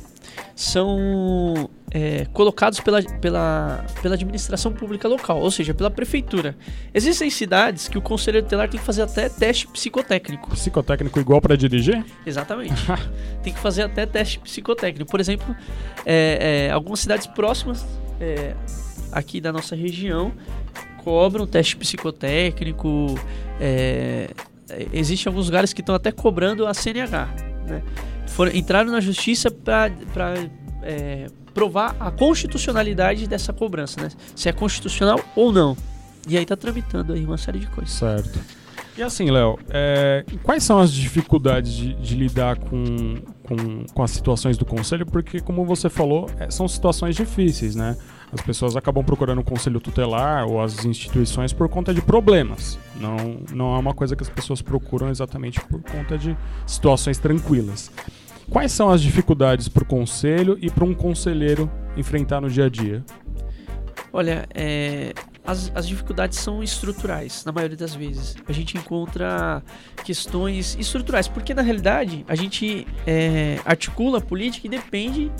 são 0.54 1.68
é, 1.90 2.26
colocados 2.32 2.80
pela, 2.80 3.02
pela, 3.02 3.84
pela 4.00 4.14
administração 4.14 4.72
pública 4.72 5.08
local, 5.08 5.40
ou 5.40 5.50
seja, 5.50 5.74
pela 5.74 5.90
prefeitura. 5.90 6.56
Existem 6.92 7.28
cidades 7.30 7.88
que 7.88 7.98
o 7.98 8.02
conselheiro 8.02 8.46
tutelar 8.46 8.68
tem 8.68 8.78
que 8.78 8.86
fazer 8.86 9.02
até 9.02 9.28
teste 9.28 9.66
psicotécnico. 9.68 10.50
Psicotécnico 10.50 11.18
igual 11.20 11.40
pra 11.40 11.56
dirigir? 11.56 12.04
Exatamente. 12.24 12.74
tem 13.42 13.52
que 13.52 13.58
fazer 13.58 13.82
até 13.82 14.06
teste 14.06 14.38
psicotécnico. 14.38 15.10
Por 15.10 15.20
exemplo, 15.20 15.54
é, 16.06 16.66
é, 16.68 16.70
algumas 16.70 17.00
cidades 17.00 17.26
próximas 17.26 17.84
é, 18.20 18.54
aqui 19.12 19.40
da 19.40 19.52
nossa 19.52 19.76
região 19.76 20.32
cobram 21.04 21.46
teste 21.46 21.76
psicotécnico. 21.76 23.18
É, 23.60 24.30
é, 24.68 24.88
Existem 24.92 25.30
alguns 25.30 25.46
lugares 25.46 25.72
que 25.72 25.80
estão 25.80 25.94
até 25.94 26.10
cobrando 26.10 26.66
a 26.66 26.74
CNH. 26.74 27.28
Né? 27.66 27.82
Foram, 28.28 28.52
entraram 28.54 28.90
na 28.90 29.00
justiça 29.00 29.50
para 29.50 29.90
é, 30.82 31.26
provar 31.52 31.96
a 32.00 32.10
constitucionalidade 32.10 33.26
dessa 33.26 33.52
cobrança, 33.52 34.00
né? 34.00 34.08
Se 34.34 34.48
é 34.48 34.52
constitucional 34.52 35.20
ou 35.36 35.52
não. 35.52 35.76
E 36.26 36.38
aí 36.38 36.46
tá 36.46 36.56
tramitando 36.56 37.12
aí 37.12 37.24
uma 37.24 37.36
série 37.36 37.58
de 37.58 37.66
coisas. 37.66 37.92
Certo. 37.94 38.38
E 38.96 39.02
assim, 39.02 39.30
Léo, 39.30 39.58
é, 39.70 40.24
quais 40.42 40.62
são 40.62 40.78
as 40.78 40.92
dificuldades 40.92 41.72
de, 41.72 41.94
de 41.94 42.14
lidar 42.14 42.58
com, 42.58 43.14
com, 43.42 43.84
com 43.92 44.02
as 44.02 44.10
situações 44.10 44.58
do 44.58 44.66
conselho? 44.66 45.06
Porque, 45.06 45.40
como 45.40 45.64
você 45.64 45.88
falou, 45.88 46.28
é, 46.38 46.50
são 46.50 46.68
situações 46.68 47.16
difíceis, 47.16 47.74
né? 47.74 47.96
As 48.32 48.40
pessoas 48.40 48.76
acabam 48.76 49.04
procurando 49.04 49.40
o 49.40 49.44
conselho 49.44 49.78
tutelar 49.78 50.46
ou 50.46 50.60
as 50.60 50.84
instituições 50.84 51.52
por 51.52 51.68
conta 51.68 51.92
de 51.92 52.00
problemas. 52.00 52.78
Não, 52.96 53.16
não 53.52 53.76
é 53.76 53.78
uma 53.78 53.92
coisa 53.92 54.16
que 54.16 54.22
as 54.22 54.30
pessoas 54.30 54.62
procuram 54.62 55.10
exatamente 55.10 55.60
por 55.60 55.82
conta 55.82 56.16
de 56.16 56.36
situações 56.66 57.18
tranquilas. 57.18 57.90
Quais 58.48 58.72
são 58.72 58.90
as 58.90 59.02
dificuldades 59.02 59.68
para 59.68 59.82
o 59.82 59.86
conselho 59.86 60.58
e 60.60 60.70
para 60.70 60.84
um 60.84 60.94
conselheiro 60.94 61.70
enfrentar 61.96 62.40
no 62.40 62.50
dia 62.50 62.66
a 62.66 62.68
dia? 62.68 63.04
Olha, 64.12 64.46
é, 64.54 65.14
as, 65.44 65.72
as 65.74 65.88
dificuldades 65.88 66.38
são 66.38 66.62
estruturais, 66.62 67.44
na 67.44 67.52
maioria 67.52 67.76
das 67.76 67.94
vezes. 67.94 68.36
A 68.46 68.52
gente 68.52 68.76
encontra 68.76 69.62
questões 70.04 70.76
estruturais, 70.78 71.28
porque 71.28 71.54
na 71.54 71.62
realidade 71.62 72.24
a 72.28 72.34
gente 72.34 72.86
é, 73.06 73.58
articula 73.64 74.18
a 74.18 74.20
política 74.20 74.66
e 74.66 74.70
depende, 74.70 75.32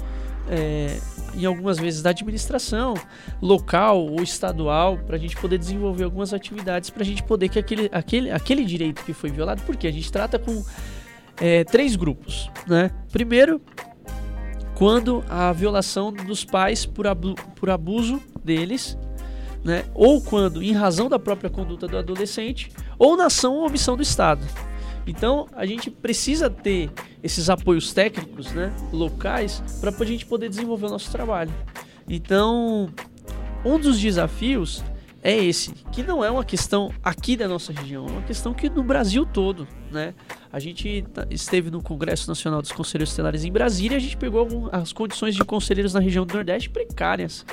é, 0.48 0.98
em 1.34 1.44
algumas 1.44 1.78
vezes, 1.78 2.02
da 2.02 2.10
administração 2.10 2.94
local 3.40 4.06
ou 4.06 4.22
estadual 4.22 4.98
para 4.98 5.16
a 5.16 5.18
gente 5.18 5.36
poder 5.36 5.58
desenvolver 5.58 6.04
algumas 6.04 6.32
atividades, 6.32 6.90
para 6.90 7.02
a 7.02 7.06
gente 7.06 7.22
poder 7.22 7.48
que 7.48 7.58
aquele, 7.58 7.88
aquele, 7.92 8.30
aquele 8.30 8.64
direito 8.64 9.04
que 9.04 9.12
foi 9.12 9.30
violado, 9.30 9.62
porque 9.62 9.86
a 9.86 9.92
gente 9.92 10.10
trata 10.10 10.38
com 10.38 10.64
é, 11.40 11.64
três 11.64 11.96
grupos, 11.96 12.50
né? 12.66 12.90
Primeiro, 13.10 13.60
quando 14.74 15.24
a 15.28 15.52
violação 15.52 16.12
dos 16.12 16.44
pais 16.44 16.84
por, 16.84 17.06
abu 17.06 17.34
por 17.54 17.70
abuso 17.70 18.20
deles, 18.44 18.98
né? 19.64 19.84
ou 19.94 20.20
quando, 20.20 20.62
em 20.62 20.72
razão 20.72 21.08
da 21.08 21.18
própria 21.18 21.48
conduta 21.48 21.86
do 21.86 21.96
adolescente, 21.96 22.70
ou 22.98 23.16
na 23.16 23.26
ação 23.26 23.54
ou 23.54 23.66
omissão 23.66 23.96
do 23.96 24.02
Estado. 24.02 24.44
Então, 25.06 25.46
a 25.54 25.66
gente 25.66 25.90
precisa 25.90 26.48
ter 26.48 26.90
esses 27.22 27.50
apoios 27.50 27.92
técnicos 27.92 28.52
né, 28.52 28.72
locais 28.92 29.62
para 29.80 29.90
a 29.90 30.04
gente 30.04 30.26
poder 30.26 30.48
desenvolver 30.48 30.86
o 30.86 30.90
nosso 30.90 31.10
trabalho. 31.10 31.52
Então, 32.08 32.88
um 33.64 33.78
dos 33.78 33.98
desafios 33.98 34.82
é 35.22 35.36
esse, 35.36 35.72
que 35.92 36.02
não 36.02 36.24
é 36.24 36.30
uma 36.30 36.44
questão 36.44 36.92
aqui 37.02 37.36
da 37.36 37.46
nossa 37.46 37.72
região, 37.72 38.06
é 38.08 38.10
uma 38.10 38.22
questão 38.22 38.52
que 38.52 38.68
no 38.68 38.82
Brasil 38.82 39.24
todo, 39.24 39.68
né? 39.90 40.14
A 40.52 40.58
gente 40.58 41.02
tá- 41.14 41.24
esteve 41.30 41.70
no 41.70 41.80
Congresso 41.80 42.28
Nacional 42.28 42.60
dos 42.60 42.72
Conselheiros 42.72 43.10
Estelares 43.10 43.44
em 43.44 43.52
Brasília 43.52 43.94
e 43.94 43.98
a 43.98 44.00
gente 44.00 44.16
pegou 44.16 44.68
as 44.72 44.92
condições 44.92 45.36
de 45.36 45.44
conselheiros 45.44 45.94
na 45.94 46.00
região 46.00 46.26
do 46.26 46.34
Nordeste 46.34 46.68
precárias, 46.68 47.46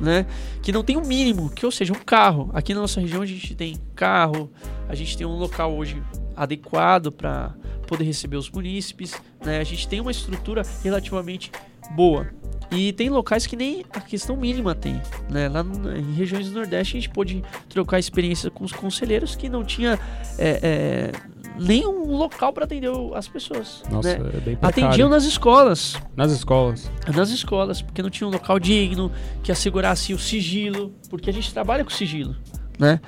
né? 0.00 0.24
Que 0.62 0.70
não 0.70 0.84
tem 0.84 0.96
o 0.96 1.04
mínimo, 1.04 1.50
que 1.50 1.66
ou 1.66 1.72
seja, 1.72 1.92
um 1.92 1.96
carro. 1.98 2.48
Aqui 2.54 2.72
na 2.72 2.80
nossa 2.80 3.00
região 3.00 3.22
a 3.22 3.26
gente 3.26 3.56
tem 3.56 3.76
carro, 3.96 4.48
a 4.88 4.94
gente 4.94 5.18
tem 5.18 5.26
um 5.26 5.36
local 5.36 5.76
hoje 5.76 6.00
adequado 6.36 7.10
para 7.10 7.54
poder 7.86 8.04
receber 8.04 8.36
os 8.36 8.50
munícipes, 8.50 9.14
né? 9.44 9.58
A 9.58 9.64
gente 9.64 9.88
tem 9.88 10.00
uma 10.00 10.10
estrutura 10.10 10.62
relativamente 10.82 11.50
boa. 11.94 12.26
E 12.70 12.92
tem 12.92 13.08
locais 13.08 13.46
que 13.46 13.54
nem 13.54 13.84
a 13.92 14.00
questão 14.00 14.36
mínima 14.36 14.74
tem, 14.74 15.00
né? 15.30 15.48
Lá 15.48 15.64
em 15.96 16.14
regiões 16.14 16.50
do 16.50 16.56
Nordeste 16.56 16.96
a 16.96 17.00
gente 17.00 17.10
pôde 17.10 17.44
trocar 17.68 17.98
experiência 17.98 18.50
com 18.50 18.64
os 18.64 18.72
conselheiros 18.72 19.36
que 19.36 19.48
não 19.48 19.64
tinha 19.64 19.98
é, 20.36 20.60
é, 20.62 21.12
nenhum 21.60 22.16
local 22.16 22.52
para 22.52 22.64
atender 22.64 22.90
as 23.14 23.28
pessoas. 23.28 23.82
Nossa, 23.90 24.18
né? 24.18 24.30
é 24.34 24.40
bem 24.40 24.56
precário. 24.56 24.86
Atendiam 24.86 25.08
nas 25.08 25.24
escolas, 25.24 25.96
Nas 26.16 26.32
escolas. 26.32 26.90
nas 27.14 27.30
escolas, 27.30 27.82
porque 27.82 28.02
não 28.02 28.10
tinha 28.10 28.26
um 28.26 28.32
local 28.32 28.58
digno 28.58 29.12
que 29.44 29.52
assegurasse 29.52 30.12
o 30.12 30.18
sigilo, 30.18 30.92
porque 31.08 31.30
a 31.30 31.32
gente 31.32 31.52
trabalha 31.52 31.84
com 31.84 31.90
sigilo, 31.90 32.34
né? 32.78 33.00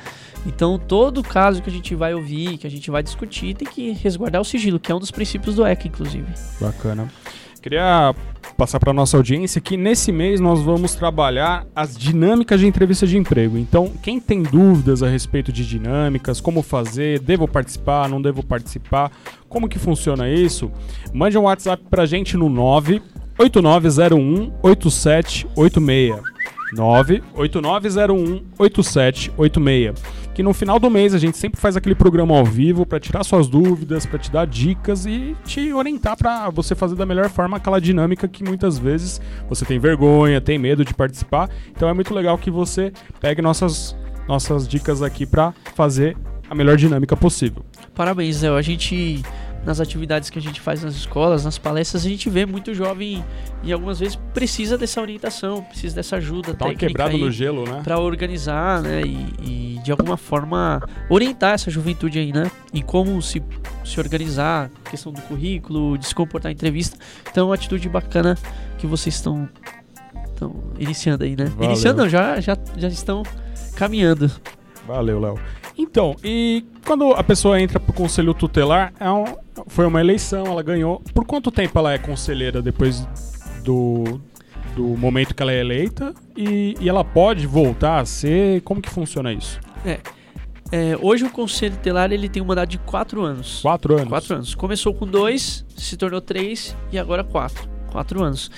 Então, 0.46 0.79
todo 0.79 1.22
caso 1.22 1.62
que 1.62 1.68
a 1.68 1.72
gente 1.72 1.94
vai 1.94 2.14
ouvir, 2.14 2.57
que 2.59 2.66
a 2.66 2.70
gente 2.70 2.90
vai 2.90 3.03
discutir, 3.03 3.55
tem 3.55 3.68
que 3.68 3.92
resguardar 3.92 4.40
o 4.40 4.44
sigilo, 4.44 4.81
que 4.81 4.90
é 4.90 4.94
um 4.94 4.98
dos 4.98 5.11
princípios 5.11 5.57
do 5.57 5.66
ECA, 5.66 5.88
inclusive. 5.88 6.27
Bacana. 6.61 7.11
Queria 7.61 8.14
passar 8.57 8.81
para 8.81 8.92
nossa 8.92 9.16
audiência 9.16 9.61
que 9.61 9.77
nesse 9.77 10.11
mês 10.11 10.40
nós 10.40 10.61
vamos 10.62 10.94
trabalhar 10.94 11.66
as 11.74 11.96
dinâmicas 11.96 12.61
de 12.61 12.66
entrevista 12.66 13.07
de 13.07 13.18
emprego. 13.18 13.59
Então, 13.59 13.92
quem 14.03 14.20
tem 14.20 14.42
dúvidas 14.42 15.03
a 15.03 15.09
respeito 15.09 15.53
de 15.53 15.66
dinâmicas, 15.66 16.40
como 16.40 16.62
fazer, 16.62 17.20
devo 17.20 17.46
participar, 17.46 18.09
não 18.09 18.22
devo 18.22 18.42
participar, 18.44 19.12
como 19.48 19.68
que 19.68 19.79
funciona 19.79 20.31
isso, 20.31 20.70
mande 21.12 21.37
um 21.37 21.42
WhatsApp 21.42 21.83
pra 21.90 22.07
gente 22.07 22.37
no 22.37 22.48
98901 22.48 24.53
8786. 24.62 26.22
98901 26.72 28.44
8786. 28.59 30.17
Que 30.38 30.42
no 30.44 30.55
final 30.55 30.79
do 30.79 30.88
mês 30.88 31.14
a 31.14 31.18
gente 31.18 31.37
sempre 31.37 31.61
faz 31.61 31.77
aquele 31.77 31.96
programa 31.96 32.38
ao 32.38 32.44
vivo 32.44 32.87
para 32.87 33.01
tirar 33.01 33.24
suas 33.24 33.48
dúvidas, 33.48 34.07
para 34.07 34.20
te 34.20 34.31
dar 34.31 34.46
dicas 34.46 35.05
e 35.05 35.37
te 35.44 35.72
orientar 35.72 36.16
para 36.16 36.48
você 36.48 36.77
fazer 36.77 36.94
da 36.94 37.05
melhor 37.05 37.29
forma 37.29 37.57
aquela 37.57 37.81
dinâmica 37.81 38.29
que 38.29 38.44
muitas 38.44 38.79
vezes 38.79 39.20
você 39.48 39.64
tem 39.64 39.81
vergonha, 39.81 40.40
tem 40.40 40.57
medo 40.57 40.85
de 40.85 40.94
participar. 40.94 41.51
Então 41.72 41.88
é 41.88 41.92
muito 41.92 42.14
legal 42.14 42.38
que 42.38 42.53
você 42.53 42.92
pegue 43.20 43.42
nossas 43.42 43.96
nossas 44.29 44.68
dicas 44.68 45.03
aqui 45.03 45.27
para 45.27 45.53
fazer 45.74 46.16
a 46.48 46.55
melhor 46.55 46.77
dinâmica 46.77 47.16
possível. 47.16 47.64
Parabéns, 47.92 48.40
Léo. 48.40 48.55
A 48.55 48.62
gente, 48.62 49.20
nas 49.68 49.81
atividades 49.81 50.31
que 50.31 50.38
a 50.38 50.42
gente 50.42 50.62
faz 50.62 50.83
nas 50.83 50.94
escolas, 50.94 51.44
nas 51.44 51.59
palestras, 51.59 52.07
a 52.07 52.09
gente 52.09 52.31
vê 52.31 52.46
muito 52.46 52.72
jovem 52.72 53.22
e 53.62 53.70
algumas 53.70 54.00
vezes 54.00 54.16
precisa 54.33 54.78
dessa 54.78 54.98
orientação, 54.98 55.62
precisa 55.62 55.94
dessa 55.94 56.16
ajuda 56.16 56.54
Dá 56.54 56.61
técnica 56.61 56.87
quebrada 56.87 57.11
aí 57.11 57.20
no 57.20 57.31
gelo, 57.31 57.66
né? 57.66 57.83
para 57.85 57.98
organizar, 57.98 58.81
né, 58.81 59.02
e, 59.02 59.76
e 59.76 59.78
de 59.85 59.90
alguma 59.90 60.16
forma 60.16 60.81
orientar 61.11 61.52
essa 61.52 61.70
juventude 61.70 62.18
aí, 62.18 62.33
né, 62.33 62.50
em 62.72 62.81
como 62.81 63.20
se, 63.20 63.42
se 63.85 64.00
organizar, 64.00 64.70
questão 64.90 65.12
do 65.12 65.20
currículo, 65.20 65.98
de 65.98 66.07
se 66.07 66.14
comportar 66.14 66.50
em 66.50 66.54
entrevista. 66.54 66.96
Então, 67.31 67.44
é 67.44 67.48
uma 67.50 67.54
atitude 67.54 67.90
bacana 67.90 68.38
que 68.78 68.87
vocês 68.87 69.16
estão 69.16 69.46
estão 70.24 70.54
iniciando 70.78 71.24
aí, 71.24 71.37
né? 71.37 71.46
Valeu. 71.46 71.64
Iniciando 71.64 72.02
não, 72.02 72.09
já, 72.09 72.40
já, 72.40 72.57
já 72.76 72.88
estão 72.88 73.24
caminhando. 73.74 74.31
Valeu, 74.87 75.20
Léo. 75.20 75.38
Então, 75.78 76.16
e 76.24 76.64
quando 76.84 77.12
a 77.12 77.22
pessoa 77.22 77.60
entra 77.60 77.78
pro 77.78 77.92
conselho 77.92 78.34
tutelar, 78.34 78.92
é 78.98 79.08
um- 79.10 79.24
foi 79.68 79.86
uma 79.86 80.00
eleição, 80.00 80.44
ela 80.46 80.62
ganhou. 80.62 81.00
Por 81.14 81.24
quanto 81.24 81.50
tempo 81.52 81.78
ela 81.78 81.92
é 81.92 81.98
conselheira 81.98 82.60
depois 82.60 83.06
do, 83.64 84.20
do 84.74 84.82
momento 84.98 85.34
que 85.34 85.42
ela 85.42 85.52
é 85.52 85.60
eleita? 85.60 86.12
E, 86.36 86.74
e 86.80 86.88
ela 86.88 87.04
pode 87.04 87.46
voltar 87.46 88.00
a 88.00 88.04
ser? 88.04 88.60
Como 88.62 88.82
que 88.82 88.90
funciona 88.90 89.32
isso? 89.32 89.60
É, 90.70 90.98
hoje 91.00 91.24
o 91.24 91.30
Conselho 91.30 91.76
Tutelar 91.76 92.12
ele 92.12 92.28
tem 92.28 92.42
um 92.42 92.46
mandato 92.46 92.68
de 92.70 92.78
quatro 92.78 93.22
anos. 93.22 93.60
Quatro 93.62 93.94
anos? 93.94 94.08
Quatro 94.08 94.34
anos. 94.34 94.54
Começou 94.54 94.92
com 94.92 95.06
dois, 95.06 95.64
se 95.76 95.96
tornou 95.96 96.20
três 96.20 96.76
e 96.92 96.98
agora 96.98 97.22
quatro. 97.24 97.68
Quatro 97.90 98.22
anos. 98.22 98.50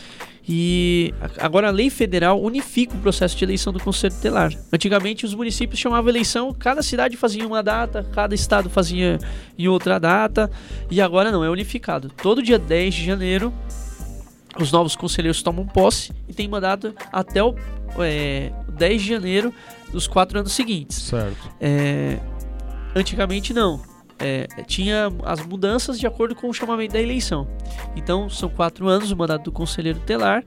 E 0.53 1.15
agora 1.39 1.69
a 1.69 1.71
lei 1.71 1.89
federal 1.91 2.43
unifica 2.43 2.97
o 2.97 2.99
processo 2.99 3.37
de 3.37 3.45
eleição 3.45 3.73
do 3.73 3.79
Conselho 3.79 4.13
Tutelar. 4.13 4.53
Antigamente 4.73 5.25
os 5.25 5.33
municípios 5.33 5.79
chamavam 5.79 6.11
eleição, 6.11 6.53
cada 6.53 6.83
cidade 6.83 7.17
fazia 7.17 7.47
uma 7.47 7.63
data, 7.63 8.05
cada 8.13 8.35
estado 8.35 8.69
fazia 8.69 9.17
em 9.57 9.69
outra 9.69 10.01
data. 10.01 10.51
E 10.91 11.01
agora 11.01 11.31
não, 11.31 11.45
é 11.45 11.49
unificado. 11.49 12.11
Todo 12.21 12.43
dia 12.43 12.59
10 12.59 12.95
de 12.95 13.05
janeiro 13.05 13.53
os 14.59 14.73
novos 14.73 14.97
conselheiros 14.97 15.41
tomam 15.41 15.65
posse 15.65 16.13
e 16.29 16.35
tem 16.35 16.49
mandato 16.49 16.93
até 17.13 17.41
o 17.41 17.55
é, 18.01 18.51
10 18.77 19.03
de 19.03 19.09
janeiro 19.09 19.55
dos 19.93 20.09
quatro 20.09 20.37
anos 20.37 20.51
seguintes. 20.51 20.97
Certo. 21.01 21.49
É, 21.61 22.19
antigamente 22.97 23.55
não. 23.55 23.81
É, 24.21 24.47
tinha 24.67 25.09
as 25.25 25.45
mudanças 25.45 25.99
de 25.99 26.07
acordo 26.07 26.35
com 26.35 26.49
o 26.49 26.55
chamamento 26.55 26.93
da 26.93 27.01
eleição. 27.01 27.49
Então 27.97 28.29
são 28.29 28.49
quatro 28.49 28.87
anos 28.87 29.11
o 29.11 29.17
mandato 29.17 29.45
do 29.45 29.53
conselheiro 29.53 29.99
telar, 30.01 30.45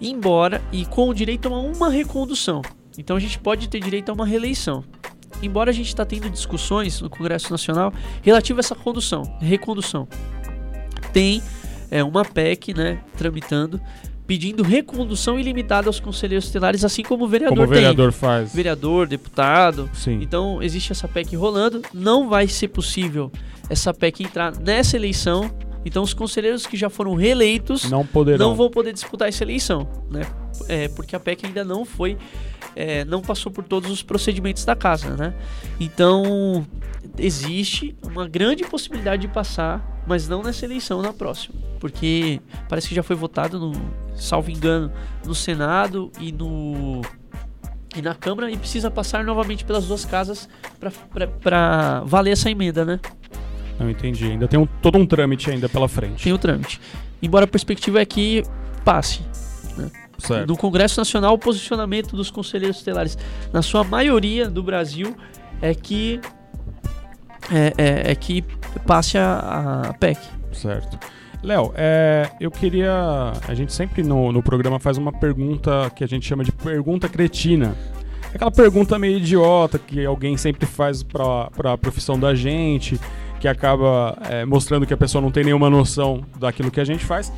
embora 0.00 0.62
e 0.72 0.86
com 0.86 1.08
o 1.08 1.14
direito 1.14 1.52
a 1.52 1.58
uma 1.58 1.90
recondução. 1.90 2.62
Então 2.96 3.16
a 3.16 3.20
gente 3.20 3.38
pode 3.38 3.68
ter 3.68 3.80
direito 3.80 4.08
a 4.10 4.12
uma 4.14 4.26
reeleição. 4.26 4.82
Embora 5.42 5.70
a 5.70 5.74
gente 5.74 5.88
está 5.88 6.04
tendo 6.04 6.30
discussões 6.30 7.00
no 7.00 7.10
Congresso 7.10 7.50
Nacional 7.50 7.92
relativa 8.22 8.60
a 8.60 8.62
essa 8.62 8.74
condução, 8.74 9.22
recondução. 9.40 10.08
Tem 11.12 11.42
é, 11.90 12.02
uma 12.02 12.24
PEC, 12.24 12.72
né, 12.72 13.02
tramitando, 13.16 13.80
pedindo 14.26 14.62
recondução 14.62 15.38
ilimitada 15.38 15.88
aos 15.88 16.00
conselheiros 16.00 16.46
tutelares, 16.46 16.84
assim 16.84 17.02
como 17.02 17.24
o 17.24 17.28
vereador, 17.28 17.56
Como 17.56 17.68
o 17.68 17.70
tem 17.70 17.82
vereador 17.82 18.12
faz. 18.12 18.54
vereador, 18.54 19.06
deputado. 19.06 19.90
Sim. 19.92 20.18
Então 20.22 20.62
existe 20.62 20.92
essa 20.92 21.06
PEC 21.06 21.36
rolando. 21.36 21.82
Não 21.92 22.28
vai 22.28 22.48
ser 22.48 22.68
possível 22.68 23.30
essa 23.68 23.92
PEC 23.92 24.22
entrar 24.24 24.56
nessa 24.58 24.96
eleição. 24.96 25.50
Então 25.86 26.02
os 26.02 26.14
conselheiros 26.14 26.66
que 26.66 26.78
já 26.78 26.88
foram 26.88 27.14
reeleitos 27.14 27.90
Não 27.90 28.06
poderão. 28.06 28.48
não 28.48 28.54
vão 28.56 28.70
poder 28.70 28.94
disputar 28.94 29.28
essa 29.28 29.44
eleição, 29.44 29.86
né? 30.10 30.22
É, 30.68 30.88
porque 30.88 31.14
a 31.14 31.20
PEC 31.20 31.44
ainda 31.44 31.62
não 31.62 31.84
foi, 31.84 32.16
é, 32.74 33.04
não 33.04 33.20
passou 33.20 33.52
por 33.52 33.64
todos 33.64 33.90
os 33.90 34.02
procedimentos 34.02 34.64
da 34.64 34.74
casa, 34.74 35.10
né? 35.10 35.34
Então 35.78 36.66
existe 37.18 37.94
uma 38.02 38.26
grande 38.26 38.64
possibilidade 38.64 39.22
de 39.26 39.28
passar, 39.28 39.93
mas 40.06 40.28
não 40.28 40.42
nessa 40.42 40.64
eleição, 40.64 41.00
na 41.02 41.12
próxima, 41.12 41.54
porque 41.80 42.40
parece 42.68 42.88
que 42.88 42.94
já 42.94 43.02
foi 43.02 43.16
votado, 43.16 43.58
no, 43.58 43.72
salvo 44.16 44.50
engano, 44.50 44.90
no 45.24 45.34
Senado 45.34 46.10
e 46.20 46.30
no 46.32 47.00
e 47.96 48.02
na 48.02 48.14
Câmara 48.14 48.50
e 48.50 48.56
precisa 48.56 48.90
passar 48.90 49.22
novamente 49.22 49.64
pelas 49.64 49.86
duas 49.86 50.04
casas 50.04 50.48
para 51.40 52.02
valer 52.04 52.32
essa 52.32 52.50
emenda, 52.50 52.84
né? 52.84 52.98
Não 53.78 53.88
entendi. 53.88 54.24
Ainda 54.32 54.48
tem 54.48 54.58
um- 54.58 54.66
todo 54.66 54.98
um 54.98 55.06
trâmite 55.06 55.48
ainda 55.50 55.68
pela 55.68 55.88
frente. 55.88 56.24
Tem 56.24 56.32
o 56.32 56.38
trâmite. 56.38 56.80
Embora 57.22 57.44
a 57.44 57.48
perspectiva 57.48 58.00
é 58.00 58.04
que 58.04 58.42
passe. 58.84 59.20
Certo. 60.18 60.48
No 60.48 60.56
Congresso 60.56 60.98
Nacional, 60.98 61.34
o 61.34 61.38
posicionamento 61.38 62.16
dos 62.16 62.30
conselheiros 62.30 62.78
tutelares, 62.78 63.18
na 63.52 63.62
sua 63.62 63.82
maioria 63.84 64.48
do 64.48 64.62
Brasil, 64.62 65.14
é 65.60 65.74
que 65.74 66.20
é, 67.52 67.72
é- 67.76 68.10
é 68.12 68.14
que 68.14 68.42
passe 68.86 69.18
a, 69.18 69.88
a 69.90 69.92
PEC. 69.94 70.18
Certo. 70.52 70.98
Léo, 71.42 71.72
é, 71.76 72.30
eu 72.40 72.50
queria. 72.50 73.32
A 73.46 73.54
gente 73.54 73.72
sempre 73.72 74.02
no, 74.02 74.32
no 74.32 74.42
programa 74.42 74.78
faz 74.78 74.96
uma 74.96 75.12
pergunta 75.12 75.90
que 75.94 76.02
a 76.02 76.06
gente 76.06 76.26
chama 76.26 76.42
de 76.42 76.50
pergunta 76.50 77.08
cretina. 77.08 77.74
Aquela 78.34 78.50
pergunta 78.50 78.98
meio 78.98 79.18
idiota 79.18 79.78
que 79.78 80.04
alguém 80.04 80.36
sempre 80.36 80.66
faz 80.66 81.02
pra, 81.02 81.50
pra 81.50 81.78
profissão 81.78 82.18
da 82.18 82.34
gente, 82.34 82.98
que 83.38 83.46
acaba 83.46 84.16
é, 84.28 84.44
mostrando 84.44 84.86
que 84.86 84.94
a 84.94 84.96
pessoa 84.96 85.20
não 85.22 85.30
tem 85.30 85.44
nenhuma 85.44 85.68
noção 85.68 86.22
daquilo 86.40 86.70
que 86.70 86.80
a 86.80 86.84
gente 86.84 87.04
faz. 87.04 87.30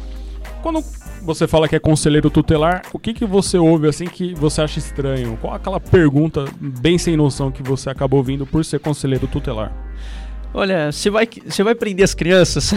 Quando 0.62 0.82
você 1.22 1.46
fala 1.46 1.68
que 1.68 1.74
é 1.76 1.78
conselheiro 1.78 2.30
tutelar, 2.30 2.82
o 2.92 2.98
que, 2.98 3.12
que 3.12 3.26
você 3.26 3.58
ouve 3.58 3.88
assim 3.88 4.06
que 4.06 4.32
você 4.34 4.62
acha 4.62 4.78
estranho? 4.78 5.36
Qual 5.40 5.52
aquela 5.52 5.80
pergunta 5.80 6.44
bem 6.60 6.96
sem 6.96 7.16
noção 7.16 7.50
que 7.50 7.62
você 7.62 7.90
acabou 7.90 8.18
ouvindo 8.18 8.46
por 8.46 8.64
ser 8.64 8.78
conselheiro 8.78 9.26
tutelar? 9.26 9.72
Olha, 10.56 10.90
você 10.90 11.10
vai, 11.10 11.28
você 11.46 11.62
vai 11.62 11.74
prender 11.74 12.02
as 12.02 12.14
crianças? 12.14 12.72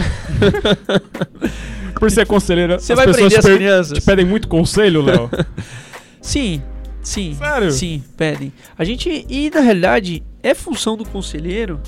Por 1.98 2.10
ser 2.10 2.26
conselheira, 2.26 2.78
Você 2.78 2.94
vai 2.94 3.10
prender 3.10 3.38
as 3.38 3.44
crianças? 3.44 3.98
te 3.98 4.04
pedem 4.04 4.26
muito 4.26 4.48
conselho, 4.48 5.00
Léo? 5.00 5.30
Sim, 6.20 6.62
sim. 7.02 7.34
Sério? 7.34 7.70
Sim, 7.72 8.04
pedem. 8.18 8.52
A 8.76 8.84
gente, 8.84 9.24
e 9.26 9.48
na 9.48 9.60
realidade, 9.60 10.22
é 10.42 10.52
função 10.52 10.94
do 10.94 11.06
conselheiro, 11.06 11.80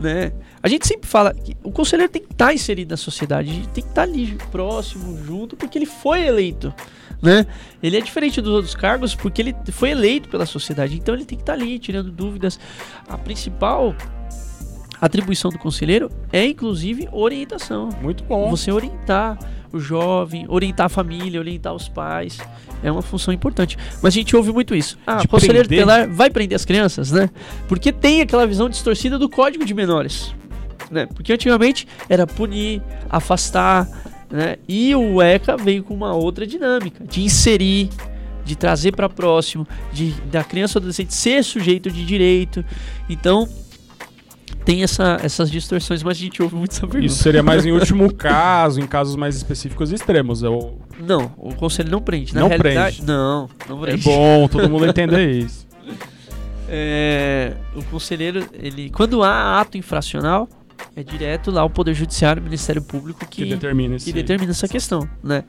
né? 0.00 0.32
A 0.60 0.66
gente 0.66 0.84
sempre 0.84 1.08
fala 1.08 1.32
que 1.32 1.56
o 1.62 1.70
conselheiro 1.70 2.10
tem 2.10 2.22
que 2.22 2.32
estar 2.32 2.52
inserido 2.52 2.90
na 2.90 2.96
sociedade, 2.96 3.52
tem 3.72 3.84
que 3.84 3.88
estar 3.90 4.02
ali 4.02 4.36
próximo, 4.50 5.16
junto, 5.24 5.56
porque 5.56 5.78
ele 5.78 5.86
foi 5.86 6.26
eleito, 6.26 6.74
né? 7.22 7.46
Ele 7.80 7.96
é 7.96 8.00
diferente 8.00 8.40
dos 8.40 8.52
outros 8.52 8.74
cargos 8.74 9.14
porque 9.14 9.40
ele 9.40 9.54
foi 9.70 9.90
eleito 9.90 10.28
pela 10.28 10.44
sociedade, 10.44 10.96
então 10.96 11.14
ele 11.14 11.24
tem 11.24 11.38
que 11.38 11.42
estar 11.42 11.52
ali 11.52 11.78
tirando 11.78 12.10
dúvidas. 12.10 12.58
A 13.08 13.16
principal 13.16 13.94
atribuição 15.00 15.50
do 15.50 15.58
conselheiro 15.58 16.10
é 16.32 16.44
inclusive 16.46 17.08
orientação. 17.12 17.88
Muito 18.00 18.24
bom. 18.24 18.50
Você 18.50 18.70
orientar 18.70 19.38
o 19.72 19.78
jovem, 19.78 20.46
orientar 20.48 20.86
a 20.86 20.88
família, 20.88 21.40
orientar 21.40 21.74
os 21.74 21.88
pais. 21.88 22.38
É 22.82 22.90
uma 22.90 23.02
função 23.02 23.32
importante. 23.32 23.76
Mas 24.02 24.14
a 24.14 24.16
gente 24.16 24.34
ouve 24.36 24.52
muito 24.52 24.74
isso. 24.74 24.98
Ah, 25.06 25.22
o 25.24 25.28
conselheiro 25.28 25.68
prender. 25.68 25.84
tutelar 25.86 26.08
vai 26.08 26.30
prender 26.30 26.56
as 26.56 26.64
crianças, 26.64 27.10
né? 27.10 27.30
Porque 27.68 27.92
tem 27.92 28.20
aquela 28.20 28.46
visão 28.46 28.68
distorcida 28.68 29.18
do 29.18 29.28
código 29.28 29.64
de 29.64 29.74
menores. 29.74 30.34
Né? 30.90 31.06
Porque 31.06 31.32
antigamente 31.32 31.86
era 32.08 32.26
punir, 32.26 32.82
afastar, 33.10 33.88
né? 34.30 34.56
E 34.68 34.94
o 34.94 35.20
ECA 35.22 35.56
veio 35.56 35.82
com 35.82 35.94
uma 35.94 36.14
outra 36.14 36.46
dinâmica, 36.46 37.04
de 37.04 37.22
inserir, 37.22 37.88
de 38.44 38.54
trazer 38.54 38.92
para 38.92 39.08
próximo, 39.08 39.66
de 39.92 40.12
da 40.30 40.44
criança 40.44 40.78
ou 40.78 40.80
adolescente 40.80 41.14
ser 41.14 41.42
sujeito 41.42 41.90
de 41.90 42.04
direito. 42.04 42.64
Então, 43.08 43.48
tem 44.66 44.82
essa, 44.82 45.16
essas 45.22 45.50
distorções, 45.50 46.02
mas 46.02 46.18
a 46.18 46.20
gente 46.20 46.42
ouve 46.42 46.56
muito 46.56 46.72
essa 46.72 46.80
pergunta. 46.86 47.06
Isso 47.06 47.22
seria 47.22 47.42
mais 47.42 47.64
em 47.64 47.70
último 47.72 48.12
caso, 48.12 48.80
em 48.80 48.86
casos 48.86 49.14
mais 49.16 49.34
específicos 49.36 49.92
e 49.92 49.94
extremos. 49.94 50.42
É, 50.42 50.48
o- 50.48 50.74
Não, 50.98 51.32
o 51.38 51.54
conselho 51.54 51.90
não 51.90 52.02
prende. 52.02 52.34
Na 52.34 52.40
Não 52.42 52.48
realidade, 52.48 52.96
prende. 52.96 53.06
Não, 53.10 53.48
não 53.68 53.78
é 53.84 53.86
prende. 53.86 54.02
bom 54.04 54.48
todo 54.52 54.68
mundo 54.68 54.84
entender 54.84 55.30
isso. 55.30 55.64
É, 56.68 57.54
o 57.76 57.82
conselheiro, 57.84 58.44
ele, 58.52 58.90
quando 58.90 59.22
há 59.22 59.60
ato 59.60 59.78
infracional, 59.78 60.48
é 60.96 61.02
direto 61.02 61.50
lá 61.50 61.64
o 61.64 61.70
Poder 61.70 61.94
Judiciário, 61.94 62.40
o 62.40 62.44
Ministério 62.44 62.82
Público 62.82 63.20
Que, 63.20 63.44
que, 63.44 63.50
determina 63.50 63.96
que 63.96 64.12
determina 64.12 64.50
essa 64.50 64.66
questão, 64.66 65.08
né? 65.22 65.44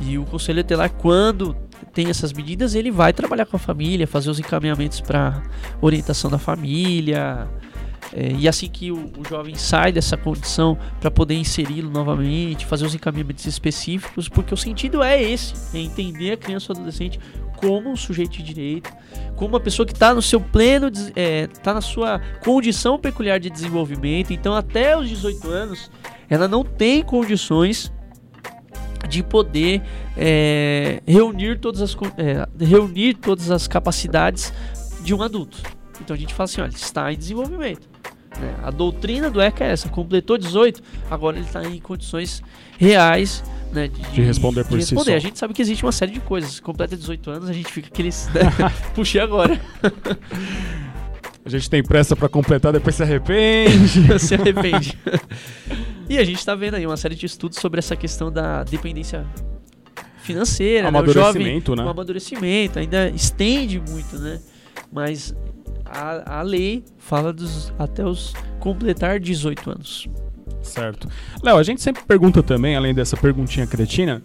E 0.00 0.16
o 0.16 0.24
conselheiro 0.24 0.64
tutelar, 0.66 0.88
quando 0.90 1.56
tem 1.92 2.08
essas 2.08 2.32
medidas, 2.32 2.76
ele 2.76 2.90
vai 2.92 3.12
trabalhar 3.12 3.46
com 3.46 3.56
a 3.56 3.58
família, 3.58 4.06
fazer 4.06 4.30
os 4.30 4.38
encaminhamentos 4.38 5.00
para 5.00 5.42
orientação 5.82 6.30
da 6.30 6.38
família. 6.38 7.48
É, 8.12 8.32
e 8.32 8.48
assim 8.48 8.68
que 8.68 8.90
o, 8.90 9.12
o 9.18 9.24
jovem 9.28 9.54
sai 9.54 9.92
dessa 9.92 10.16
condição 10.16 10.76
para 11.00 11.10
poder 11.10 11.34
inseri-lo 11.34 11.90
novamente, 11.90 12.66
fazer 12.66 12.84
os 12.84 12.94
encaminhamentos 12.94 13.46
específicos, 13.46 14.28
porque 14.28 14.52
o 14.52 14.56
sentido 14.56 15.02
é 15.02 15.22
esse, 15.22 15.54
é 15.76 15.80
entender 15.80 16.32
a 16.32 16.36
criança 16.36 16.72
ou 16.72 16.76
adolescente 16.76 17.20
como 17.56 17.90
um 17.90 17.96
sujeito 17.96 18.32
de 18.32 18.42
direito, 18.42 18.90
como 19.36 19.50
uma 19.50 19.60
pessoa 19.60 19.86
que 19.86 19.92
está 19.92 20.14
no 20.14 20.22
seu 20.22 20.40
pleno, 20.40 20.90
des- 20.90 21.12
é, 21.14 21.46
tá 21.46 21.74
na 21.74 21.82
sua 21.82 22.18
condição 22.42 22.98
peculiar 22.98 23.38
de 23.38 23.50
desenvolvimento. 23.50 24.32
Então, 24.32 24.54
até 24.54 24.96
os 24.96 25.08
18 25.08 25.48
anos, 25.48 25.90
ela 26.28 26.48
não 26.48 26.64
tem 26.64 27.02
condições 27.02 27.92
de 29.08 29.22
poder 29.22 29.82
é, 30.16 31.02
reunir 31.06 31.58
todas 31.58 31.80
as 31.82 31.96
é, 32.16 32.46
reunir 32.64 33.14
todas 33.14 33.50
as 33.50 33.66
capacidades 33.68 34.52
de 35.02 35.14
um 35.14 35.22
adulto. 35.22 35.62
Então 36.00 36.14
a 36.14 36.18
gente 36.18 36.32
fala 36.32 36.44
assim, 36.44 36.60
olha, 36.60 36.70
está 36.70 37.12
em 37.12 37.16
desenvolvimento. 37.16 37.89
Né? 38.38 38.54
A 38.62 38.70
doutrina 38.70 39.30
do 39.30 39.40
ECA 39.40 39.64
é 39.64 39.72
essa, 39.72 39.88
completou 39.88 40.38
18, 40.38 40.82
agora 41.10 41.36
ele 41.36 41.46
está 41.46 41.64
em 41.64 41.80
condições 41.80 42.42
reais 42.78 43.42
né, 43.72 43.88
de, 43.88 44.00
De 44.00 44.22
responder 44.22 44.64
por 44.64 44.78
de 44.78 44.84
si 44.84 44.94
responder. 44.94 45.12
só. 45.12 45.16
A 45.16 45.20
gente 45.20 45.38
sabe 45.38 45.54
que 45.54 45.62
existe 45.62 45.84
uma 45.84 45.92
série 45.92 46.12
de 46.12 46.20
coisas. 46.20 46.58
Completa 46.60 46.96
18 46.96 47.30
anos, 47.30 47.48
a 47.48 47.52
gente 47.52 47.72
fica 47.72 47.88
aqueles. 47.88 48.28
Né? 48.28 48.42
Puxei 48.94 49.20
agora. 49.20 49.60
A 51.44 51.48
gente 51.48 51.70
tem 51.70 51.82
pressa 51.82 52.14
pra 52.14 52.28
completar, 52.28 52.72
depois 52.72 52.94
se 52.94 53.02
arrepende. 53.02 54.18
se 54.18 54.34
arrepende. 54.34 54.98
e 56.08 56.18
a 56.18 56.24
gente 56.24 56.38
está 56.38 56.54
vendo 56.54 56.74
aí 56.74 56.86
uma 56.86 56.96
série 56.96 57.14
de 57.14 57.26
estudos 57.26 57.58
sobre 57.58 57.78
essa 57.78 57.96
questão 57.96 58.30
da 58.30 58.64
dependência 58.64 59.24
financeira, 60.18 60.90
né? 60.90 61.00
O 61.00 61.06
jovem, 61.06 61.42
Amadurecimento, 61.42 61.76
né? 61.76 61.82
um 61.82 61.88
amadurecimento, 61.88 62.78
ainda 62.78 63.08
estende 63.08 63.80
muito, 63.80 64.18
né? 64.18 64.40
Mas 64.92 65.34
a, 65.90 66.38
a 66.38 66.42
lei 66.42 66.84
fala 66.98 67.32
dos 67.32 67.72
até 67.78 68.04
os 68.04 68.32
completar 68.58 69.18
18 69.18 69.70
anos. 69.70 70.08
Certo. 70.62 71.08
Léo, 71.42 71.56
a 71.56 71.62
gente 71.62 71.82
sempre 71.82 72.02
pergunta 72.04 72.42
também, 72.42 72.76
além 72.76 72.94
dessa 72.94 73.16
perguntinha 73.16 73.66
cretina, 73.66 74.22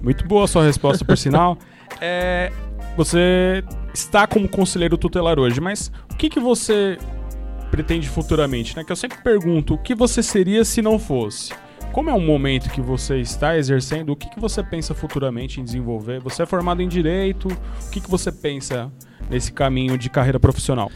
muito 0.00 0.26
boa 0.26 0.44
a 0.44 0.48
sua 0.48 0.64
resposta, 0.64 1.04
por 1.04 1.16
sinal. 1.16 1.58
É, 2.00 2.50
você 2.96 3.62
está 3.92 4.26
como 4.26 4.48
conselheiro 4.48 4.96
tutelar 4.96 5.38
hoje, 5.38 5.60
mas 5.60 5.92
o 6.10 6.16
que, 6.16 6.28
que 6.28 6.40
você 6.40 6.98
pretende 7.70 8.08
futuramente? 8.08 8.74
Né? 8.76 8.82
Que 8.82 8.90
eu 8.90 8.96
sempre 8.96 9.18
pergunto, 9.18 9.74
o 9.74 9.78
que 9.78 9.94
você 9.94 10.22
seria 10.22 10.64
se 10.64 10.82
não 10.82 10.98
fosse? 10.98 11.52
Como 11.92 12.10
é 12.10 12.14
um 12.14 12.24
momento 12.24 12.70
que 12.70 12.80
você 12.80 13.20
está 13.20 13.56
exercendo, 13.56 14.10
o 14.10 14.16
que, 14.16 14.28
que 14.28 14.40
você 14.40 14.62
pensa 14.62 14.94
futuramente 14.94 15.60
em 15.60 15.64
desenvolver? 15.64 16.20
Você 16.20 16.42
é 16.42 16.46
formado 16.46 16.82
em 16.82 16.88
Direito, 16.88 17.48
o 17.48 17.90
que, 17.90 18.00
que 18.00 18.10
você 18.10 18.32
pensa 18.32 18.90
nesse 19.30 19.52
caminho 19.52 19.96
de 19.98 20.08
carreira 20.10 20.38
profissional? 20.40 20.90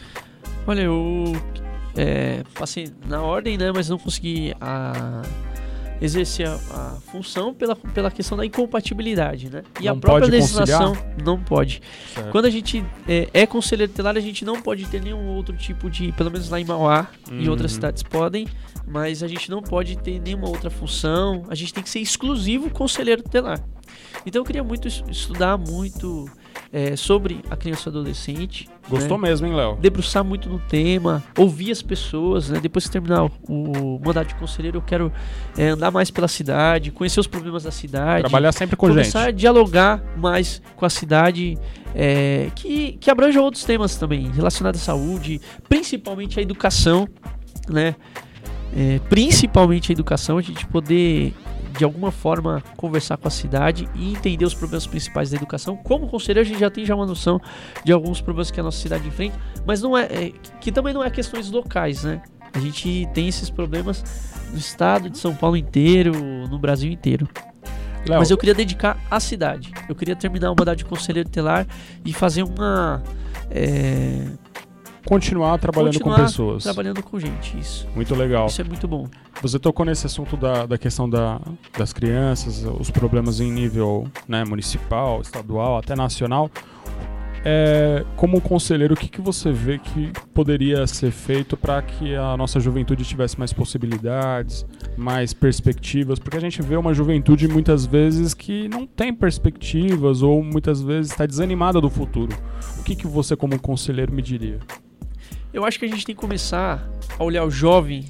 Olha, 0.67 0.81
eu 0.81 1.33
é, 1.95 2.43
passei 2.53 2.91
na 3.07 3.21
ordem, 3.21 3.57
né? 3.57 3.71
Mas 3.73 3.89
não 3.89 3.97
consegui 3.97 4.53
a, 4.61 5.21
exercer 6.01 6.47
a, 6.47 6.53
a 6.53 6.97
função 7.11 7.53
pela, 7.53 7.75
pela 7.75 8.09
questão 8.11 8.37
da 8.37 8.45
incompatibilidade, 8.45 9.49
né? 9.49 9.63
E 9.81 9.87
a 9.87 9.93
Não 9.93 9.99
própria 9.99 10.21
pode 10.27 10.31
legislação 10.31 10.95
não 11.23 11.39
pode. 11.39 11.81
Certo. 12.13 12.31
Quando 12.31 12.45
a 12.45 12.49
gente 12.49 12.85
é, 13.07 13.27
é 13.33 13.45
conselheiro 13.45 13.91
tutelar, 13.91 14.15
a 14.15 14.19
gente 14.21 14.45
não 14.45 14.61
pode 14.61 14.85
ter 14.85 15.01
nenhum 15.01 15.27
outro 15.35 15.55
tipo 15.57 15.89
de, 15.89 16.11
pelo 16.13 16.31
menos 16.31 16.49
lá 16.49 16.59
em 16.59 16.65
Mauá 16.65 17.07
e 17.31 17.45
Uhum. 17.45 17.51
outras 17.51 17.73
cidades 17.73 18.01
podem, 18.03 18.47
mas 18.87 19.21
a 19.23 19.27
gente 19.27 19.49
não 19.51 19.61
pode 19.61 19.97
ter 19.97 20.19
nenhuma 20.21 20.47
outra 20.47 20.69
função. 20.69 21.43
A 21.49 21.55
gente 21.55 21.73
tem 21.73 21.83
que 21.83 21.89
ser 21.89 21.99
exclusivo 21.99 22.69
conselheiro 22.69 23.21
tutelar. 23.23 23.59
Então 24.25 24.41
eu 24.41 24.45
queria 24.45 24.63
muito 24.63 24.87
es- 24.87 25.03
estudar 25.09 25.57
muito 25.57 26.29
é, 26.71 26.95
sobre 26.95 27.41
a 27.49 27.55
criança 27.55 27.87
e 27.87 27.89
adolescente. 27.89 28.69
Gostou 28.87 29.17
né? 29.17 29.29
mesmo, 29.29 29.47
hein, 29.47 29.55
Léo? 29.55 29.77
debruçar 29.77 30.23
muito 30.23 30.49
no 30.49 30.59
tema, 30.59 31.23
ouvir 31.37 31.71
as 31.71 31.81
pessoas, 31.81 32.49
né? 32.49 32.59
Depois 32.59 32.85
que 32.85 32.91
terminar 32.91 33.23
o, 33.23 33.31
o 33.47 34.01
mandato 34.03 34.29
de 34.29 34.35
conselheiro, 34.35 34.77
eu 34.77 34.81
quero 34.81 35.11
é, 35.57 35.69
andar 35.69 35.91
mais 35.91 36.11
pela 36.11 36.27
cidade, 36.27 36.91
conhecer 36.91 37.19
os 37.19 37.27
problemas 37.27 37.63
da 37.63 37.71
cidade, 37.71 38.21
Trabalhar 38.21 38.51
sempre 38.51 38.75
com 38.75 38.87
começar 38.87 39.25
gente. 39.25 39.29
a 39.29 39.31
dialogar 39.31 40.03
mais 40.17 40.61
com 40.75 40.85
a 40.85 40.89
cidade, 40.89 41.57
é, 41.95 42.49
que, 42.55 42.93
que 42.93 43.09
abranja 43.09 43.41
outros 43.41 43.63
temas 43.63 43.95
também, 43.95 44.29
relacionados 44.31 44.81
à 44.81 44.83
saúde, 44.83 45.41
principalmente 45.67 46.39
a 46.39 46.41
educação, 46.41 47.07
né? 47.67 47.95
É, 48.75 48.99
principalmente 49.09 49.91
a 49.91 49.93
educação, 49.93 50.37
a 50.37 50.41
gente 50.41 50.65
poder 50.67 51.33
de 51.77 51.83
alguma 51.83 52.11
forma 52.11 52.63
conversar 52.75 53.17
com 53.17 53.27
a 53.27 53.31
cidade 53.31 53.87
e 53.95 54.11
entender 54.11 54.45
os 54.45 54.53
problemas 54.53 54.87
principais 54.87 55.29
da 55.29 55.37
educação. 55.37 55.75
Como 55.77 56.07
conselheiro, 56.07 56.47
a 56.47 56.49
gente 56.49 56.59
já 56.59 56.69
tem 56.69 56.85
já 56.85 56.95
uma 56.95 57.05
noção 57.05 57.39
de 57.83 57.91
alguns 57.91 58.21
problemas 58.21 58.51
que 58.51 58.59
a 58.59 58.63
nossa 58.63 58.77
cidade 58.77 59.07
enfrenta, 59.07 59.37
mas 59.65 59.81
não 59.81 59.97
é, 59.97 60.03
é 60.05 60.33
que 60.59 60.71
também 60.71 60.93
não 60.93 61.03
é 61.03 61.09
questões 61.09 61.49
locais, 61.51 62.03
né? 62.03 62.21
A 62.53 62.59
gente 62.59 63.07
tem 63.13 63.27
esses 63.27 63.49
problemas 63.49 64.03
no 64.51 64.57
estado 64.57 65.09
de 65.09 65.17
São 65.17 65.35
Paulo 65.35 65.55
inteiro, 65.55 66.13
no 66.47 66.57
Brasil 66.57 66.91
inteiro. 66.91 67.27
Léo, 68.07 68.19
Mas 68.19 68.31
eu 68.31 68.37
queria 68.37 68.55
dedicar 68.55 68.97
à 69.09 69.19
cidade. 69.19 69.71
Eu 69.87 69.95
queria 69.95 70.15
terminar 70.15 70.51
o 70.51 70.55
mandato 70.57 70.77
de 70.77 70.85
conselheiro 70.85 71.29
telar 71.29 71.67
e 72.03 72.13
fazer 72.13 72.43
uma. 72.43 73.03
é, 73.51 74.25
continuar 75.09 75.57
trabalhando 75.57 75.93
continuar 75.93 76.15
com 76.17 76.23
pessoas. 76.23 76.63
Trabalhando 76.63 77.01
com 77.01 77.19
gente, 77.19 77.57
isso. 77.57 77.87
Muito 77.95 78.13
legal. 78.13 78.45
Isso 78.45 78.61
é 78.61 78.63
muito 78.63 78.87
bom. 78.87 79.07
Você 79.41 79.57
tocou 79.57 79.83
nesse 79.83 80.05
assunto 80.05 80.37
da, 80.37 80.67
da 80.67 80.77
questão 80.77 81.09
da, 81.09 81.41
das 81.75 81.91
crianças, 81.91 82.63
os 82.79 82.91
problemas 82.91 83.39
em 83.39 83.51
nível 83.51 84.07
né, 84.27 84.45
municipal, 84.45 85.19
estadual, 85.19 85.79
até 85.79 85.95
nacional. 85.95 86.51
É, 87.43 88.05
como 88.17 88.41
conselheiro, 88.41 88.93
o 88.93 88.97
que, 88.97 89.07
que 89.07 89.21
você 89.21 89.49
vê 89.51 89.79
que 89.79 90.11
poderia 90.33 90.85
ser 90.85 91.09
feito 91.09 91.55
para 91.55 91.81
que 91.81 92.13
a 92.13 92.35
nossa 92.35 92.59
juventude 92.59 93.03
tivesse 93.05 93.39
mais 93.39 93.51
possibilidades, 93.51 94.65
mais 94.95 95.33
perspectivas? 95.33 96.19
Porque 96.19 96.37
a 96.37 96.41
gente 96.41 96.61
vê 96.61 96.75
uma 96.75 96.93
juventude 96.93 97.47
muitas 97.47 97.85
vezes 97.85 98.35
que 98.35 98.67
não 98.67 98.85
tem 98.85 99.11
perspectivas 99.13 100.21
ou 100.21 100.43
muitas 100.43 100.81
vezes 100.81 101.11
está 101.11 101.25
desanimada 101.25 101.81
do 101.81 101.89
futuro. 101.89 102.35
O 102.77 102.83
que, 102.83 102.93
que 102.95 103.07
você, 103.07 103.35
como 103.35 103.57
conselheiro, 103.59 104.13
me 104.13 104.21
diria? 104.21 104.59
Eu 105.53 105.65
acho 105.65 105.79
que 105.79 105.85
a 105.85 105.87
gente 105.87 106.05
tem 106.05 106.15
que 106.15 106.21
começar 106.21 106.87
a 107.17 107.23
olhar 107.23 107.43
o 107.43 107.51
jovem 107.51 108.05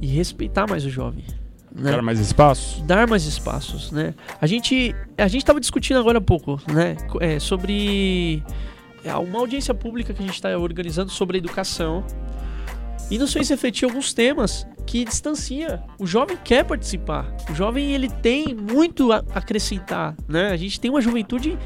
e 0.00 0.06
respeitar 0.06 0.66
mais 0.68 0.84
o 0.84 0.90
jovem. 0.90 1.24
Né? 1.72 1.90
Dar 1.90 2.02
mais 2.02 2.18
espaço? 2.18 2.82
dar 2.84 3.06
mais 3.06 3.24
espaços, 3.24 3.92
né? 3.92 4.14
A 4.40 4.46
gente 4.46 4.94
a 5.18 5.28
gente 5.28 5.42
estava 5.42 5.60
discutindo 5.60 5.98
agora 5.98 6.18
há 6.18 6.22
pouco, 6.22 6.60
né? 6.72 6.96
é, 7.20 7.38
sobre 7.38 8.42
é, 9.04 9.14
uma 9.14 9.38
audiência 9.38 9.74
pública 9.74 10.14
que 10.14 10.22
a 10.22 10.26
gente 10.26 10.34
está 10.34 10.56
organizando 10.56 11.10
sobre 11.10 11.36
a 11.36 11.38
educação 11.38 12.02
e 13.10 13.18
nos 13.18 13.32
fez 13.32 13.48
refletir 13.50 13.84
alguns 13.84 14.14
temas 14.14 14.66
que 14.86 15.04
distancia. 15.04 15.82
O 15.98 16.06
jovem 16.06 16.36
quer 16.42 16.64
participar. 16.64 17.30
O 17.50 17.54
jovem 17.54 17.92
ele 17.92 18.08
tem 18.08 18.54
muito 18.54 19.12
a 19.12 19.22
acrescentar, 19.34 20.16
né? 20.26 20.50
A 20.50 20.56
gente 20.56 20.80
tem 20.80 20.90
uma 20.90 21.00
juventude 21.00 21.58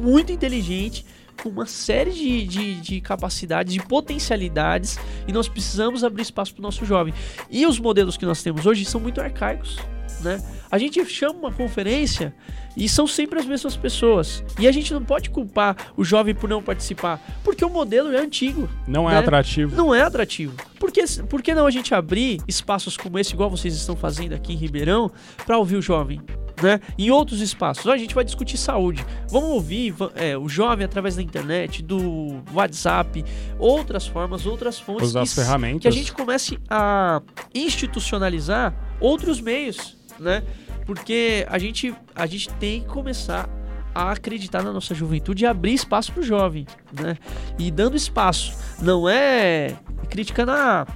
muito 0.00 0.30
inteligente 0.30 1.04
uma 1.44 1.66
série 1.66 2.10
de, 2.12 2.46
de, 2.46 2.74
de 2.80 3.00
capacidades, 3.00 3.72
de 3.72 3.80
potencialidades 3.82 4.98
e 5.28 5.32
nós 5.32 5.48
precisamos 5.48 6.02
abrir 6.04 6.22
espaço 6.22 6.52
para 6.54 6.60
o 6.60 6.62
nosso 6.62 6.84
jovem. 6.84 7.12
E 7.50 7.66
os 7.66 7.78
modelos 7.78 8.16
que 8.16 8.26
nós 8.26 8.42
temos 8.42 8.66
hoje 8.66 8.84
são 8.84 9.00
muito 9.00 9.20
arcaicos, 9.20 9.76
né? 10.20 10.42
A 10.70 10.78
gente 10.78 11.04
chama 11.06 11.38
uma 11.38 11.52
conferência 11.52 12.34
e 12.76 12.88
são 12.88 13.06
sempre 13.06 13.38
as 13.38 13.46
mesmas 13.46 13.76
pessoas. 13.76 14.42
E 14.58 14.66
a 14.66 14.72
gente 14.72 14.92
não 14.92 15.04
pode 15.04 15.30
culpar 15.30 15.76
o 15.96 16.04
jovem 16.04 16.34
por 16.34 16.50
não 16.50 16.60
participar, 16.62 17.20
porque 17.44 17.64
o 17.64 17.70
modelo 17.70 18.12
é 18.12 18.18
antigo, 18.18 18.68
Não 18.86 19.08
é 19.08 19.12
Né? 19.14 19.18
atrativo. 19.20 19.76
não 19.76 19.94
é 19.94 20.02
atrativo. 20.02 20.54
Por 20.78 20.90
que, 20.90 21.04
por 21.28 21.40
que 21.40 21.54
não 21.54 21.66
a 21.66 21.70
gente 21.70 21.94
abrir 21.94 22.40
espaços 22.48 22.96
como 22.96 23.18
esse, 23.18 23.32
igual 23.32 23.48
vocês 23.48 23.74
estão 23.74 23.96
fazendo 23.96 24.34
aqui 24.34 24.52
em 24.52 24.56
Ribeirão, 24.56 25.10
para 25.46 25.56
ouvir 25.56 25.76
o 25.76 25.82
jovem? 25.82 26.20
Né? 26.62 26.80
Em 26.96 27.10
outros 27.10 27.42
espaços, 27.42 27.86
a 27.86 27.98
gente 27.98 28.14
vai 28.14 28.24
discutir 28.24 28.56
saúde. 28.56 29.04
Vamos 29.30 29.50
ouvir 29.50 29.94
é, 30.14 30.38
o 30.38 30.48
jovem 30.48 30.86
através 30.86 31.14
da 31.16 31.20
internet, 31.22 31.82
do 31.82 32.42
WhatsApp, 32.54 33.22
outras 33.58 34.06
formas, 34.06 34.46
outras 34.46 34.78
fontes. 34.80 35.08
Usar 35.08 35.20
as 35.22 35.34
que 35.34 35.38
s- 35.40 35.46
ferramentas. 35.46 35.82
que 35.82 35.88
a 35.88 35.90
gente 35.90 36.12
comece 36.14 36.58
a 36.70 37.20
institucionalizar 37.54 38.74
outros 39.00 39.40
meios, 39.40 39.96
né? 40.18 40.42
Porque 40.86 41.44
a 41.50 41.58
gente, 41.58 41.94
a 42.14 42.26
gente 42.26 42.48
tem 42.54 42.80
que 42.80 42.86
começar 42.86 43.48
a 43.94 44.12
acreditar 44.12 44.62
na 44.62 44.72
nossa 44.72 44.94
juventude 44.94 45.44
e 45.44 45.46
abrir 45.46 45.74
espaço 45.74 46.12
para 46.12 46.20
o 46.20 46.24
jovem, 46.24 46.66
né? 46.98 47.18
E 47.58 47.70
dando 47.70 47.96
espaço, 47.96 48.54
não 48.80 49.08
é 49.08 49.74
criticando 50.08 50.52
a 50.52 50.86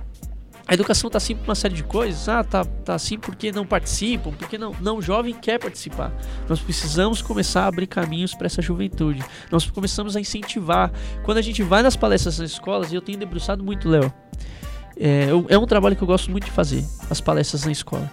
a 0.71 0.75
educação 0.75 1.11
tá 1.11 1.19
assim 1.19 1.35
por 1.35 1.49
uma 1.49 1.57
série 1.57 1.75
de 1.75 1.83
coisas, 1.83 2.29
ah, 2.29 2.45
tá, 2.45 2.65
tá 2.65 2.95
assim 2.95 3.19
porque 3.19 3.51
não 3.51 3.67
participam, 3.67 4.31
porque 4.31 4.57
não, 4.57 4.73
não, 4.81 4.99
o 4.99 5.03
jovem 5.03 5.35
quer 5.35 5.59
participar. 5.59 6.13
Nós 6.49 6.61
precisamos 6.61 7.21
começar 7.21 7.65
a 7.65 7.67
abrir 7.67 7.89
caminhos 7.89 8.37
para 8.37 8.47
essa 8.47 8.63
juventude. 8.63 9.21
Nós 9.51 9.69
começamos 9.69 10.15
a 10.15 10.21
incentivar. 10.21 10.93
Quando 11.25 11.39
a 11.39 11.43
gente 11.43 11.61
vai 11.65 11.83
nas 11.83 11.97
palestras 11.97 12.39
nas 12.39 12.53
escolas, 12.53 12.93
e 12.93 12.95
eu 12.95 13.01
tenho 13.01 13.19
debruçado 13.19 13.65
muito, 13.65 13.89
Léo, 13.89 14.13
é, 14.97 15.27
é 15.49 15.59
um 15.59 15.67
trabalho 15.67 15.97
que 15.97 16.03
eu 16.03 16.07
gosto 16.07 16.31
muito 16.31 16.45
de 16.45 16.53
fazer, 16.53 16.85
as 17.11 17.21
palestras 17.21 17.65
na 17.65 17.73
escola. 17.73 18.09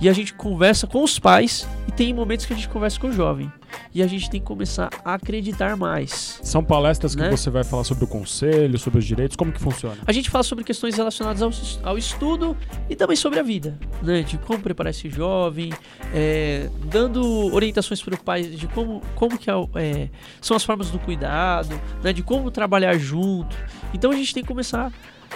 E 0.00 0.08
a 0.08 0.12
gente 0.12 0.32
conversa 0.32 0.86
com 0.86 1.04
os 1.04 1.18
pais 1.18 1.68
e 1.86 1.92
tem 1.92 2.14
momentos 2.14 2.46
que 2.46 2.52
a 2.52 2.56
gente 2.56 2.68
conversa 2.68 2.98
com 2.98 3.08
o 3.08 3.12
jovem. 3.12 3.52
E 3.94 4.02
a 4.02 4.06
gente 4.06 4.30
tem 4.30 4.40
que 4.40 4.46
começar 4.46 4.88
a 5.04 5.14
acreditar 5.14 5.76
mais. 5.76 6.40
São 6.42 6.64
palestras 6.64 7.14
que 7.14 7.20
Né? 7.20 7.30
você 7.30 7.50
vai 7.50 7.62
falar 7.64 7.84
sobre 7.84 8.04
o 8.04 8.06
conselho, 8.06 8.78
sobre 8.78 8.98
os 8.98 9.04
direitos, 9.04 9.36
como 9.36 9.52
que 9.52 9.60
funciona? 9.60 9.96
A 10.06 10.12
gente 10.12 10.30
fala 10.30 10.42
sobre 10.42 10.64
questões 10.64 10.96
relacionadas 10.96 11.42
ao, 11.42 11.90
ao 11.90 11.98
estudo 11.98 12.56
e 12.88 12.96
também 12.96 13.16
sobre 13.16 13.38
a 13.40 13.42
vida, 13.42 13.78
né? 14.02 14.22
De 14.22 14.38
como 14.38 14.60
preparar 14.60 14.90
esse 14.90 15.10
jovem, 15.10 15.70
é, 16.14 16.68
dando 16.86 17.52
orientações 17.54 18.02
para 18.02 18.14
o 18.14 18.18
pai 18.18 18.42
de 18.44 18.66
como, 18.68 19.02
como 19.14 19.36
que 19.38 19.50
é, 19.50 19.54
é, 19.74 20.08
são 20.40 20.56
as 20.56 20.64
formas 20.64 20.90
do 20.90 20.98
cuidado, 20.98 21.78
né? 22.02 22.12
De 22.12 22.22
como 22.22 22.50
trabalhar 22.50 22.96
junto. 22.96 23.54
Então 23.92 24.10
a 24.10 24.16
gente 24.16 24.32
tem 24.32 24.42
que 24.42 24.48
começar 24.48 24.90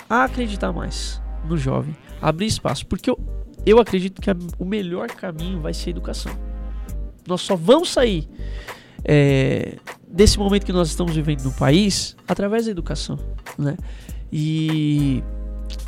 a 0.08 0.24
acreditar 0.24 0.72
mais 0.72 1.20
no 1.48 1.56
jovem, 1.58 1.94
abrir 2.22 2.46
espaço, 2.46 2.86
porque 2.86 3.10
eu, 3.10 3.18
eu 3.66 3.78
acredito 3.80 4.20
que 4.20 4.30
a- 4.30 4.36
o 4.58 4.64
melhor 4.64 5.08
caminho 5.08 5.60
vai 5.60 5.72
ser 5.74 5.90
a 5.90 5.92
educação. 5.92 6.32
Nós 7.26 7.40
só 7.40 7.56
vamos 7.56 7.90
sair 7.90 8.28
é, 9.04 9.76
desse 10.08 10.38
momento 10.38 10.64
que 10.64 10.72
nós 10.72 10.88
estamos 10.88 11.14
vivendo 11.14 11.42
no 11.44 11.52
país 11.52 12.16
através 12.26 12.64
da 12.66 12.70
educação, 12.70 13.18
né? 13.58 13.76
E 14.32 15.22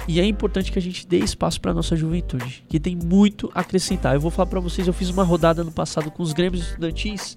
E 0.09 0.21
é 0.21 0.25
importante 0.25 0.71
que 0.71 0.79
a 0.79 0.83
gente 0.83 1.07
dê 1.07 1.19
espaço 1.19 1.61
para 1.61 1.75
nossa 1.75 1.97
juventude, 1.97 2.65
que 2.69 2.79
tem 2.79 2.95
muito 2.97 3.51
a 3.55 3.61
acrescentar. 3.61 4.15
Eu 4.15 4.21
vou 4.21 4.31
falar 4.31 4.47
para 4.47 4.61
vocês, 4.61 4.87
eu 4.87 4.93
fiz 4.93 5.11
uma 5.11 5.25
rodada 5.25 5.65
no 5.65 5.73
passado 5.73 6.11
com 6.13 6.23
os 6.23 6.33
grêmios 6.33 6.63
estudantis 6.65 7.37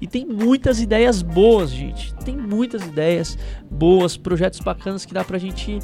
e 0.00 0.06
tem 0.06 0.24
muitas 0.24 0.80
ideias 0.80 1.20
boas, 1.22 1.70
gente. 1.70 2.14
Tem 2.24 2.36
muitas 2.36 2.82
ideias 2.86 3.36
boas, 3.70 4.16
projetos 4.16 4.60
bacanas 4.60 5.04
que 5.04 5.12
dá 5.12 5.24
pra 5.24 5.36
gente 5.38 5.78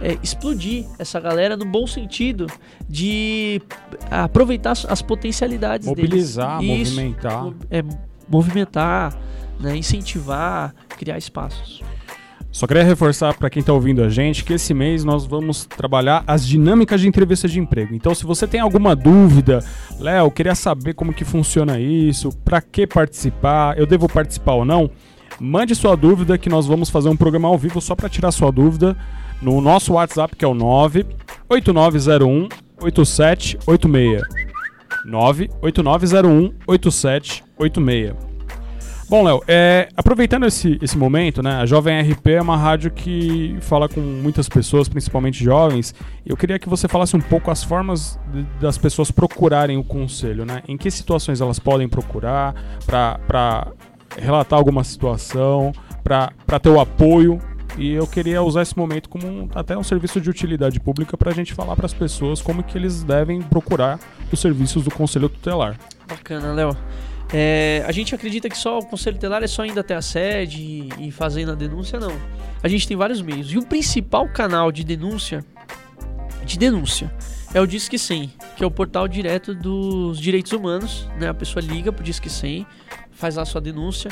é, 0.00 0.18
explodir 0.22 0.84
essa 0.98 1.18
galera 1.18 1.56
no 1.56 1.64
bom 1.64 1.86
sentido 1.86 2.46
de 2.88 3.60
aproveitar 4.10 4.72
as 4.88 5.02
potencialidades 5.02 5.86
Mobilizar, 5.86 6.58
deles. 6.60 6.90
movimentar. 6.90 7.52
é, 7.70 7.82
movimentar, 8.28 9.18
né, 9.60 9.76
incentivar, 9.76 10.74
criar 10.88 11.18
espaços. 11.18 11.82
Só 12.56 12.66
queria 12.66 12.82
reforçar 12.84 13.34
para 13.34 13.50
quem 13.50 13.60
está 13.60 13.70
ouvindo 13.72 14.02
a 14.02 14.08
gente 14.08 14.42
que 14.42 14.54
esse 14.54 14.72
mês 14.72 15.04
nós 15.04 15.26
vamos 15.26 15.66
trabalhar 15.66 16.24
as 16.26 16.46
dinâmicas 16.46 17.02
de 17.02 17.06
entrevista 17.06 17.46
de 17.46 17.60
emprego. 17.60 17.94
Então, 17.94 18.14
se 18.14 18.24
você 18.24 18.46
tem 18.46 18.60
alguma 18.60 18.96
dúvida, 18.96 19.62
Léo, 20.00 20.30
queria 20.30 20.54
saber 20.54 20.94
como 20.94 21.12
que 21.12 21.22
funciona 21.22 21.78
isso, 21.78 22.30
para 22.42 22.62
que 22.62 22.86
participar, 22.86 23.78
eu 23.78 23.86
devo 23.86 24.08
participar 24.08 24.54
ou 24.54 24.64
não, 24.64 24.90
mande 25.38 25.74
sua 25.74 25.94
dúvida 25.94 26.38
que 26.38 26.48
nós 26.48 26.66
vamos 26.66 26.88
fazer 26.88 27.10
um 27.10 27.16
programa 27.16 27.46
ao 27.46 27.58
vivo 27.58 27.78
só 27.78 27.94
para 27.94 28.08
tirar 28.08 28.32
sua 28.32 28.50
dúvida 28.50 28.96
no 29.40 29.60
nosso 29.60 29.94
WhatsApp 29.94 30.34
que 30.36 30.44
é 30.44 30.48
o 30.48 30.54
98901 30.54 32.48
8786. 32.80 34.22
98901 35.04 36.54
8786. 36.66 38.26
Bom, 39.08 39.22
Léo, 39.22 39.40
é, 39.46 39.88
aproveitando 39.96 40.46
esse, 40.46 40.78
esse 40.82 40.98
momento, 40.98 41.40
né? 41.40 41.58
A 41.58 41.66
Jovem 41.66 42.00
RP 42.00 42.26
é 42.26 42.42
uma 42.42 42.56
rádio 42.56 42.90
que 42.90 43.56
fala 43.60 43.88
com 43.88 44.00
muitas 44.00 44.48
pessoas, 44.48 44.88
principalmente 44.88 45.44
jovens. 45.44 45.94
Eu 46.24 46.36
queria 46.36 46.58
que 46.58 46.68
você 46.68 46.88
falasse 46.88 47.16
um 47.16 47.20
pouco 47.20 47.48
as 47.48 47.62
formas 47.62 48.18
de, 48.32 48.42
das 48.60 48.76
pessoas 48.76 49.12
procurarem 49.12 49.76
o 49.76 49.84
conselho, 49.84 50.44
né? 50.44 50.60
Em 50.66 50.76
que 50.76 50.90
situações 50.90 51.40
elas 51.40 51.60
podem 51.60 51.88
procurar 51.88 52.52
para 52.84 53.68
relatar 54.18 54.58
alguma 54.58 54.82
situação, 54.82 55.70
para 56.02 56.58
ter 56.60 56.70
o 56.70 56.80
apoio. 56.80 57.38
E 57.76 57.92
eu 57.92 58.06
queria 58.06 58.42
usar 58.42 58.62
esse 58.62 58.76
momento 58.76 59.08
como 59.08 59.26
um, 59.26 59.48
até 59.54 59.76
um 59.76 59.82
serviço 59.82 60.20
de 60.20 60.30
utilidade 60.30 60.80
pública 60.80 61.16
para 61.16 61.30
a 61.30 61.34
gente 61.34 61.52
falar 61.52 61.76
para 61.76 61.86
as 61.86 61.92
pessoas 61.92 62.40
como 62.40 62.62
que 62.62 62.76
eles 62.76 63.02
devem 63.02 63.42
procurar 63.42 64.00
os 64.32 64.40
serviços 64.40 64.82
do 64.82 64.90
Conselho 64.90 65.28
Tutelar. 65.28 65.78
Bacana, 66.08 66.52
Léo. 66.52 66.76
É, 67.32 67.84
a 67.86 67.92
gente 67.92 68.14
acredita 68.14 68.48
que 68.48 68.56
só 68.56 68.78
o 68.78 68.86
conselho 68.86 69.16
tutelar 69.16 69.42
é 69.42 69.48
só 69.48 69.64
indo 69.66 69.80
até 69.80 69.96
a 69.96 70.02
sede 70.02 70.62
e, 70.62 71.08
e 71.08 71.10
fazendo 71.10 71.52
a 71.52 71.54
denúncia, 71.54 71.98
não. 71.98 72.12
A 72.62 72.68
gente 72.68 72.86
tem 72.86 72.96
vários 72.96 73.20
meios. 73.20 73.52
E 73.52 73.58
o 73.58 73.66
principal 73.66 74.28
canal 74.28 74.70
de 74.70 74.84
denúncia 74.84 75.44
de 76.44 76.56
denúncia 76.56 77.12
é 77.52 77.60
o 77.60 77.66
Disque 77.66 77.98
100, 77.98 78.32
que 78.56 78.62
é 78.62 78.66
o 78.66 78.70
portal 78.70 79.08
direto 79.08 79.54
dos 79.54 80.20
direitos 80.20 80.52
humanos. 80.52 81.08
Né? 81.18 81.28
A 81.28 81.34
pessoa 81.34 81.60
liga 81.60 81.92
pro 81.92 82.04
Disque 82.04 82.30
100, 82.30 82.64
faz 83.10 83.34
lá 83.34 83.42
a 83.42 83.46
sua 83.46 83.60
denúncia 83.60 84.10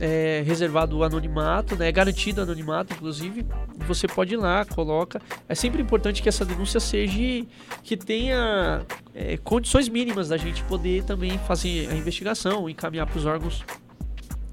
é 0.00 0.42
reservado 0.46 0.98
o 0.98 1.04
anonimato, 1.04 1.76
né? 1.76 1.88
É 1.88 1.92
garantido 1.92 2.42
anonimato, 2.42 2.92
inclusive. 2.92 3.46
Você 3.86 4.06
pode 4.06 4.34
ir 4.34 4.36
lá, 4.36 4.64
coloca. 4.64 5.20
É 5.48 5.54
sempre 5.54 5.80
importante 5.80 6.22
que 6.22 6.28
essa 6.28 6.44
denúncia 6.44 6.80
seja 6.80 7.46
que 7.82 7.96
tenha 7.96 8.82
é, 9.14 9.36
condições 9.38 9.88
mínimas 9.88 10.28
da 10.28 10.36
gente 10.36 10.62
poder 10.64 11.04
também 11.04 11.38
fazer 11.38 11.88
a 11.90 11.94
investigação, 11.94 12.68
encaminhar 12.68 13.06
para 13.06 13.18
os 13.18 13.24
órgãos 13.24 13.64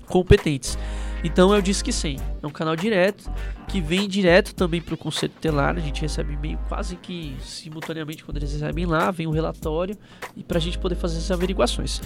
competentes. 0.08 0.77
Então 1.23 1.53
é 1.53 1.58
o 1.58 1.62
Disque 1.62 1.93
100, 1.93 2.17
é 2.41 2.47
um 2.47 2.51
canal 2.51 2.75
direto 2.75 3.32
que 3.69 3.79
vem 3.79 4.10
direto 4.10 4.53
também 4.53 4.82
para 4.82 4.93
o 4.93 4.97
Conselho 4.97 5.32
Tutelar. 5.32 5.77
A 5.77 5.79
gente 5.79 6.01
recebe 6.01 6.34
e-mail 6.34 6.60
quase 6.67 6.97
que 6.97 7.36
simultaneamente 7.39 8.25
quando 8.25 8.38
eles 8.38 8.51
recebem 8.51 8.86
lá, 8.86 9.10
vem 9.10 9.25
o 9.25 9.29
um 9.29 9.34
relatório 9.34 9.97
e 10.36 10.43
para 10.43 10.58
a 10.58 10.62
gente 10.62 10.77
poder 10.77 10.95
fazer 10.95 11.17
essas 11.17 11.32
averiguações. 11.32 12.01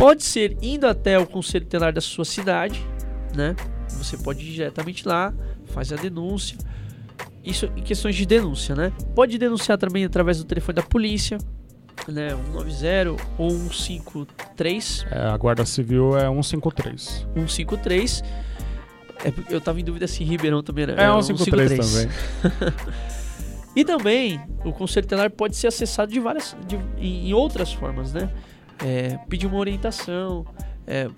Pode 0.00 0.24
ser 0.24 0.56
indo 0.62 0.86
até 0.86 1.18
o 1.18 1.26
conselho 1.26 1.66
tutelar 1.66 1.92
da 1.92 2.00
sua 2.00 2.24
cidade, 2.24 2.82
né? 3.36 3.54
Você 3.90 4.16
pode 4.16 4.40
ir 4.40 4.54
diretamente 4.54 5.06
lá, 5.06 5.30
faz 5.66 5.92
a 5.92 5.96
denúncia. 5.96 6.56
Isso 7.44 7.66
em 7.76 7.82
questões 7.82 8.16
de 8.16 8.24
denúncia, 8.24 8.74
né? 8.74 8.94
Pode 9.14 9.36
denunciar 9.36 9.76
também 9.76 10.02
através 10.02 10.38
do 10.38 10.44
telefone 10.44 10.76
da 10.76 10.82
polícia, 10.82 11.36
né? 12.08 12.30
190 12.30 13.22
ou 13.36 13.50
153. 13.50 15.04
É, 15.10 15.18
a 15.18 15.36
Guarda 15.36 15.66
Civil 15.66 16.16
é 16.16 16.30
153. 16.30 17.26
153. 17.34 18.22
É, 19.22 19.54
eu 19.54 19.60
tava 19.60 19.82
em 19.82 19.84
dúvida 19.84 20.06
se 20.06 20.24
Ribeirão 20.24 20.62
também 20.62 20.84
era. 20.84 20.92
É, 20.92 21.22
153, 21.22 21.84
153 21.84 22.08
também. 22.40 22.74
e 23.76 23.84
também 23.84 24.40
o 24.64 24.72
Conselho 24.72 25.06
Tutelar 25.06 25.30
pode 25.30 25.56
ser 25.56 25.66
acessado 25.66 26.10
de 26.10 26.18
várias, 26.18 26.56
de, 26.66 26.78
em 26.98 27.34
outras 27.34 27.70
formas, 27.70 28.14
né? 28.14 28.30
É, 28.84 29.18
pedir 29.28 29.46
uma 29.46 29.58
orientação. 29.58 30.46
É, 30.86 31.08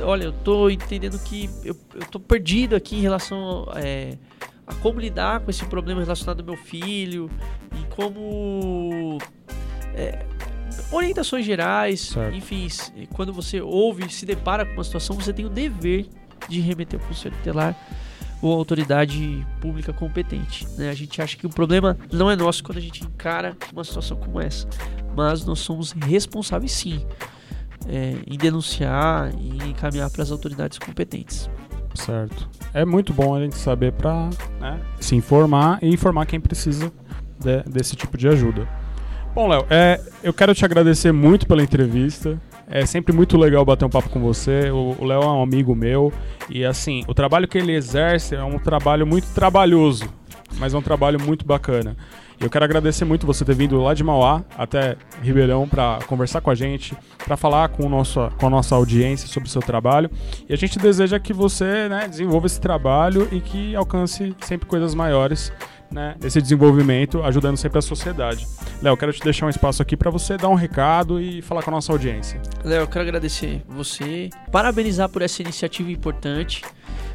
olha, 0.00 0.24
eu 0.24 0.32
tô 0.32 0.68
entendendo 0.68 1.18
que 1.18 1.48
eu, 1.64 1.76
eu 1.94 2.06
tô 2.06 2.20
perdido 2.20 2.76
aqui 2.76 2.96
em 2.96 3.00
relação 3.00 3.66
é, 3.76 4.18
a 4.66 4.74
como 4.74 5.00
lidar 5.00 5.40
com 5.40 5.50
esse 5.50 5.64
problema 5.64 6.00
relacionado 6.00 6.40
ao 6.40 6.46
meu 6.46 6.56
filho 6.56 7.30
e 7.80 7.94
como 7.94 9.18
é, 9.94 10.24
orientações 10.90 11.44
gerais, 11.44 12.00
certo. 12.00 12.36
enfim, 12.36 12.68
quando 13.14 13.32
você 13.32 13.60
ouve, 13.60 14.10
se 14.12 14.26
depara 14.26 14.64
com 14.66 14.72
uma 14.72 14.84
situação, 14.84 15.16
você 15.16 15.32
tem 15.32 15.44
o 15.44 15.50
dever 15.50 16.06
de 16.48 16.60
remeter 16.60 17.00
ao 17.00 17.06
conselho 17.06 17.34
tutelar 17.36 17.76
ou 18.40 18.52
autoridade 18.52 19.46
pública 19.60 19.92
competente. 19.92 20.66
Né? 20.76 20.90
A 20.90 20.94
gente 20.94 21.22
acha 21.22 21.36
que 21.36 21.46
o 21.46 21.50
problema 21.50 21.96
não 22.12 22.28
é 22.28 22.34
nosso 22.34 22.62
quando 22.64 22.78
a 22.78 22.80
gente 22.80 23.04
encara 23.04 23.56
uma 23.72 23.84
situação 23.84 24.16
como 24.16 24.40
essa 24.40 24.66
mas 25.16 25.44
nós 25.44 25.60
somos 25.60 25.92
responsáveis 25.92 26.72
sim 26.72 27.04
é, 27.88 28.14
em 28.26 28.36
denunciar 28.36 29.32
e 29.38 29.70
encaminhar 29.70 30.10
para 30.10 30.22
as 30.22 30.30
autoridades 30.30 30.78
competentes. 30.78 31.50
Certo. 31.94 32.48
É 32.72 32.84
muito 32.84 33.12
bom 33.12 33.34
a 33.34 33.40
gente 33.40 33.56
saber 33.56 33.92
para 33.92 34.30
né, 34.60 34.80
se 34.98 35.14
informar 35.14 35.78
e 35.82 35.92
informar 35.92 36.26
quem 36.26 36.40
precisa 36.40 36.90
de, 37.38 37.62
desse 37.64 37.94
tipo 37.94 38.16
de 38.16 38.28
ajuda. 38.28 38.66
Bom, 39.34 39.48
Léo, 39.48 39.66
é, 39.70 40.00
eu 40.22 40.32
quero 40.32 40.54
te 40.54 40.64
agradecer 40.64 41.12
muito 41.12 41.46
pela 41.46 41.62
entrevista. 41.62 42.40
É 42.68 42.86
sempre 42.86 43.14
muito 43.14 43.36
legal 43.36 43.64
bater 43.64 43.84
um 43.84 43.90
papo 43.90 44.08
com 44.08 44.20
você. 44.20 44.70
O 44.70 45.04
Léo 45.04 45.22
é 45.22 45.26
um 45.26 45.42
amigo 45.42 45.74
meu. 45.74 46.12
E 46.48 46.64
assim, 46.64 47.04
o 47.06 47.14
trabalho 47.14 47.46
que 47.46 47.58
ele 47.58 47.72
exerce 47.72 48.34
é 48.34 48.42
um 48.42 48.58
trabalho 48.58 49.06
muito 49.06 49.26
trabalhoso, 49.34 50.04
mas 50.58 50.72
é 50.72 50.78
um 50.78 50.82
trabalho 50.82 51.20
muito 51.20 51.44
bacana. 51.44 51.96
Eu 52.42 52.50
quero 52.50 52.64
agradecer 52.64 53.04
muito 53.04 53.24
você 53.24 53.44
ter 53.44 53.54
vindo 53.54 53.80
lá 53.80 53.94
de 53.94 54.02
Mauá 54.02 54.44
até 54.58 54.96
Ribeirão 55.22 55.68
para 55.68 56.00
conversar 56.08 56.40
com 56.40 56.50
a 56.50 56.56
gente, 56.56 56.92
para 57.24 57.36
falar 57.36 57.68
com, 57.68 57.86
o 57.86 57.88
nosso, 57.88 58.28
com 58.36 58.48
a 58.48 58.50
nossa 58.50 58.74
audiência 58.74 59.28
sobre 59.28 59.48
o 59.48 59.52
seu 59.52 59.62
trabalho. 59.62 60.10
E 60.48 60.52
a 60.52 60.56
gente 60.56 60.76
deseja 60.76 61.20
que 61.20 61.32
você 61.32 61.88
né, 61.88 62.08
desenvolva 62.08 62.48
esse 62.48 62.60
trabalho 62.60 63.28
e 63.30 63.40
que 63.40 63.76
alcance 63.76 64.34
sempre 64.40 64.66
coisas 64.66 64.92
maiores 64.92 65.52
né, 65.88 66.16
nesse 66.20 66.42
desenvolvimento, 66.42 67.22
ajudando 67.22 67.56
sempre 67.56 67.78
a 67.78 67.82
sociedade. 67.82 68.44
Léo, 68.82 68.96
quero 68.96 69.12
te 69.12 69.22
deixar 69.22 69.46
um 69.46 69.50
espaço 69.50 69.80
aqui 69.80 69.96
para 69.96 70.10
você 70.10 70.36
dar 70.36 70.48
um 70.48 70.54
recado 70.54 71.20
e 71.20 71.40
falar 71.42 71.62
com 71.62 71.70
a 71.70 71.74
nossa 71.74 71.92
audiência. 71.92 72.42
Léo, 72.64 72.88
quero 72.88 73.02
agradecer 73.02 73.62
você, 73.68 74.30
parabenizar 74.50 75.08
por 75.08 75.22
essa 75.22 75.42
iniciativa 75.42 75.92
importante 75.92 76.64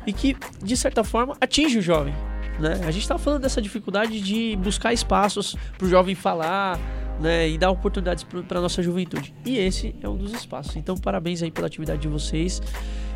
e 0.05 0.13
que, 0.13 0.37
de 0.63 0.77
certa 0.77 1.03
forma, 1.03 1.35
atinge 1.41 1.79
o 1.79 1.81
jovem. 1.81 2.13
Né? 2.59 2.73
A 2.85 2.91
gente 2.91 3.03
estava 3.03 3.19
falando 3.19 3.41
dessa 3.41 3.61
dificuldade 3.61 4.19
de 4.19 4.55
buscar 4.57 4.93
espaços 4.93 5.55
para 5.77 5.85
o 5.85 5.89
jovem 5.89 6.15
falar, 6.15 6.79
né, 7.19 7.49
e 7.49 7.57
dar 7.57 7.71
oportunidades 7.71 8.23
para 8.23 8.61
nossa 8.61 8.81
juventude. 8.81 9.33
E 9.45 9.57
esse 9.57 9.95
é 10.01 10.09
um 10.09 10.17
dos 10.17 10.33
espaços. 10.33 10.75
Então, 10.75 10.95
parabéns 10.95 11.41
aí 11.41 11.51
pela 11.51 11.67
atividade 11.67 12.01
de 12.01 12.07
vocês. 12.07 12.61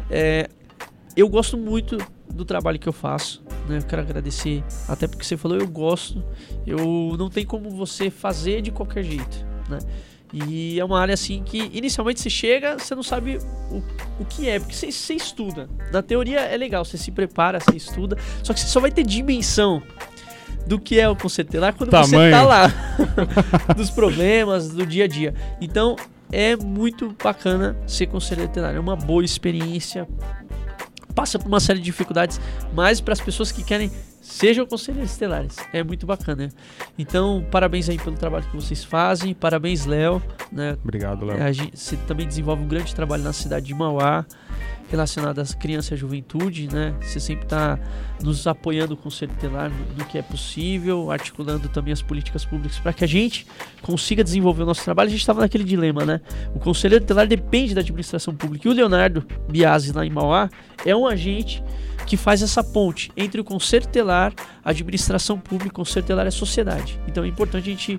É, 0.09 0.49
eu 1.15 1.27
gosto 1.29 1.57
muito 1.57 1.97
do 2.33 2.45
trabalho 2.45 2.79
que 2.79 2.87
eu 2.87 2.93
faço. 2.93 3.43
Né? 3.67 3.77
Eu 3.77 3.83
quero 3.83 4.01
agradecer, 4.01 4.63
até 4.87 5.07
porque 5.07 5.23
você 5.23 5.37
falou, 5.37 5.57
eu 5.57 5.67
gosto. 5.67 6.23
Eu 6.65 7.15
não 7.17 7.29
tem 7.29 7.45
como 7.45 7.69
você 7.69 8.09
fazer 8.09 8.61
de 8.61 8.71
qualquer 8.71 9.03
jeito. 9.03 9.45
Né? 9.69 9.79
E 10.33 10.79
é 10.79 10.85
uma 10.85 10.99
área 10.99 11.13
assim 11.13 11.43
que 11.43 11.69
inicialmente 11.73 12.21
você 12.21 12.29
chega, 12.29 12.77
você 12.77 12.95
não 12.95 13.03
sabe 13.03 13.37
o, 13.69 13.83
o 14.19 14.25
que 14.25 14.47
é, 14.47 14.59
porque 14.59 14.73
você, 14.73 14.91
você 14.91 15.13
estuda. 15.13 15.69
Na 15.91 16.01
teoria 16.01 16.39
é 16.39 16.55
legal, 16.55 16.85
você 16.85 16.97
se 16.97 17.11
prepara, 17.11 17.59
você 17.59 17.75
estuda, 17.75 18.17
só 18.41 18.53
que 18.53 18.59
você 18.59 18.67
só 18.67 18.79
vai 18.79 18.91
ter 18.91 19.03
dimensão 19.03 19.83
do 20.65 20.79
que 20.79 20.99
é 20.99 21.09
o 21.09 21.15
conceito 21.15 21.57
lá 21.59 21.73
quando 21.73 21.89
Tamanho. 21.89 22.09
você 22.09 22.31
tá 22.31 22.43
lá. 22.43 22.73
dos 23.75 23.89
problemas 23.89 24.69
do 24.69 24.85
dia 24.85 25.05
a 25.05 25.07
dia. 25.07 25.33
Então 25.59 25.97
é 26.31 26.55
muito 26.55 27.15
bacana 27.21 27.75
ser 27.85 28.07
conselheiro 28.07 28.47
veterinário, 28.47 28.77
é 28.77 28.81
uma 28.81 28.95
boa 28.95 29.25
experiência. 29.25 30.07
Passa 31.13 31.37
por 31.37 31.47
uma 31.49 31.59
série 31.59 31.79
de 31.79 31.85
dificuldades, 31.85 32.39
mas 32.73 33.01
para 33.01 33.11
as 33.11 33.19
pessoas 33.19 33.51
que 33.51 33.65
querem 33.65 33.91
sejam 34.21 34.65
conselheiros 34.65 35.11
estelares. 35.11 35.57
É 35.73 35.83
muito 35.83 36.05
bacana. 36.05 36.49
Então, 36.97 37.45
parabéns 37.51 37.89
aí 37.89 37.97
pelo 37.97 38.15
trabalho 38.15 38.45
que 38.45 38.55
vocês 38.55 38.83
fazem. 38.83 39.33
Parabéns, 39.33 39.85
Léo. 39.85 40.21
né? 40.51 40.77
Obrigado, 40.83 41.25
Léo. 41.25 41.37
Você 41.73 41.97
também 42.07 42.27
desenvolve 42.27 42.63
um 42.63 42.67
grande 42.67 42.93
trabalho 42.95 43.23
na 43.23 43.33
cidade 43.33 43.65
de 43.65 43.73
Mauá, 43.73 44.25
relacionado 44.91 45.39
às 45.39 45.55
crianças 45.55 45.91
e 45.91 45.93
à 45.93 45.97
juventude, 45.97 46.67
né? 46.67 46.93
Você 47.01 47.17
sempre 47.17 47.45
está 47.45 47.79
nos 48.21 48.45
apoiando 48.45 48.95
com 48.95 49.01
o 49.01 49.03
Conselho 49.03 49.31
Telar 49.39 49.71
no, 49.71 49.97
no, 49.97 50.05
que 50.05 50.17
é 50.17 50.21
possível, 50.21 51.09
articulando 51.09 51.69
também 51.69 51.93
as 51.93 52.01
políticas 52.01 52.43
públicas 52.43 52.77
para 52.77 52.91
que 52.91 53.03
a 53.05 53.07
gente 53.07 53.47
consiga 53.81 54.21
desenvolver 54.21 54.63
o 54.63 54.65
nosso 54.65 54.83
trabalho. 54.83 55.07
A 55.07 55.11
gente 55.11 55.21
estava 55.21 55.39
naquele 55.39 55.63
dilema, 55.63 56.05
né? 56.05 56.19
O 56.53 56.59
Conselheiro 56.59 57.05
Telar 57.05 57.25
depende 57.25 57.73
da 57.73 57.79
administração 57.79 58.35
pública. 58.35 58.67
E 58.67 58.71
o 58.71 58.73
Leonardo 58.73 59.25
Biasi, 59.49 59.93
lá 59.93 60.05
em 60.05 60.09
Mauá, 60.09 60.49
é 60.85 60.93
um 60.93 61.07
agente 61.07 61.63
que 62.05 62.17
faz 62.17 62.41
essa 62.41 62.61
ponte 62.61 63.11
entre 63.15 63.39
o 63.39 63.43
Conselho 63.45 63.87
Telar, 63.87 64.33
a 64.63 64.71
administração 64.71 65.39
pública, 65.39 65.69
o 65.69 65.75
Conselho 65.75 66.05
Telar 66.05 66.25
e 66.25 66.27
a 66.27 66.31
sociedade. 66.31 66.99
Então 67.07 67.23
é 67.23 67.27
importante 67.27 67.69
a 67.69 67.71
gente 67.71 67.97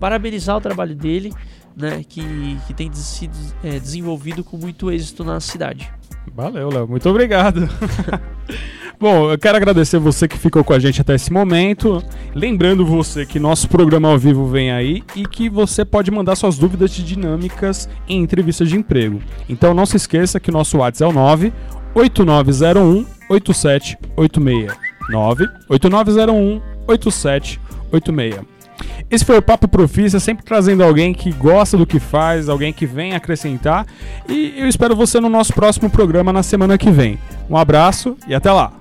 parabenizar 0.00 0.56
o 0.56 0.60
trabalho 0.60 0.96
dele, 0.96 1.32
né, 1.76 2.02
que, 2.08 2.24
que 2.66 2.74
tem 2.74 2.92
sido 2.92 3.36
é, 3.62 3.78
desenvolvido 3.78 4.42
com 4.42 4.56
muito 4.56 4.90
êxito 4.90 5.22
na 5.22 5.38
cidade. 5.38 5.92
Valeu, 6.34 6.70
Léo. 6.70 6.88
Muito 6.88 7.08
obrigado. 7.08 7.68
Bom, 8.98 9.32
eu 9.32 9.38
quero 9.38 9.56
agradecer 9.56 9.98
você 9.98 10.28
que 10.28 10.38
ficou 10.38 10.62
com 10.62 10.72
a 10.72 10.78
gente 10.78 11.00
até 11.00 11.16
esse 11.16 11.32
momento. 11.32 12.00
Lembrando 12.34 12.86
você 12.86 13.26
que 13.26 13.40
nosso 13.40 13.68
programa 13.68 14.08
ao 14.08 14.16
vivo 14.16 14.46
vem 14.46 14.70
aí 14.70 15.02
e 15.16 15.26
que 15.26 15.48
você 15.48 15.84
pode 15.84 16.10
mandar 16.10 16.36
suas 16.36 16.56
dúvidas 16.56 16.92
de 16.92 17.02
dinâmicas 17.02 17.88
em 18.08 18.22
entrevistas 18.22 18.68
de 18.68 18.76
emprego. 18.76 19.20
Então 19.48 19.74
não 19.74 19.84
se 19.84 19.96
esqueça 19.96 20.38
que 20.38 20.50
o 20.50 20.52
nosso 20.52 20.78
WhatsApp 20.78 21.10
é 21.10 21.12
o 21.12 21.12
9 21.12 21.52
8901 21.96 23.06
8786. 23.28 24.72
9 25.10 25.48
8901 25.68 26.62
8786. 26.86 28.61
Esse 29.10 29.24
foi 29.24 29.38
o 29.38 29.42
Papo 29.42 29.68
Profissa, 29.68 30.18
sempre 30.18 30.44
trazendo 30.44 30.82
alguém 30.82 31.12
que 31.12 31.30
gosta 31.32 31.76
do 31.76 31.86
que 31.86 32.00
faz, 32.00 32.48
alguém 32.48 32.72
que 32.72 32.86
vem 32.86 33.14
acrescentar. 33.14 33.86
E 34.28 34.54
eu 34.56 34.68
espero 34.68 34.96
você 34.96 35.20
no 35.20 35.28
nosso 35.28 35.52
próximo 35.52 35.90
programa 35.90 36.32
na 36.32 36.42
semana 36.42 36.78
que 36.78 36.90
vem. 36.90 37.18
Um 37.48 37.56
abraço 37.56 38.16
e 38.26 38.34
até 38.34 38.50
lá. 38.50 38.72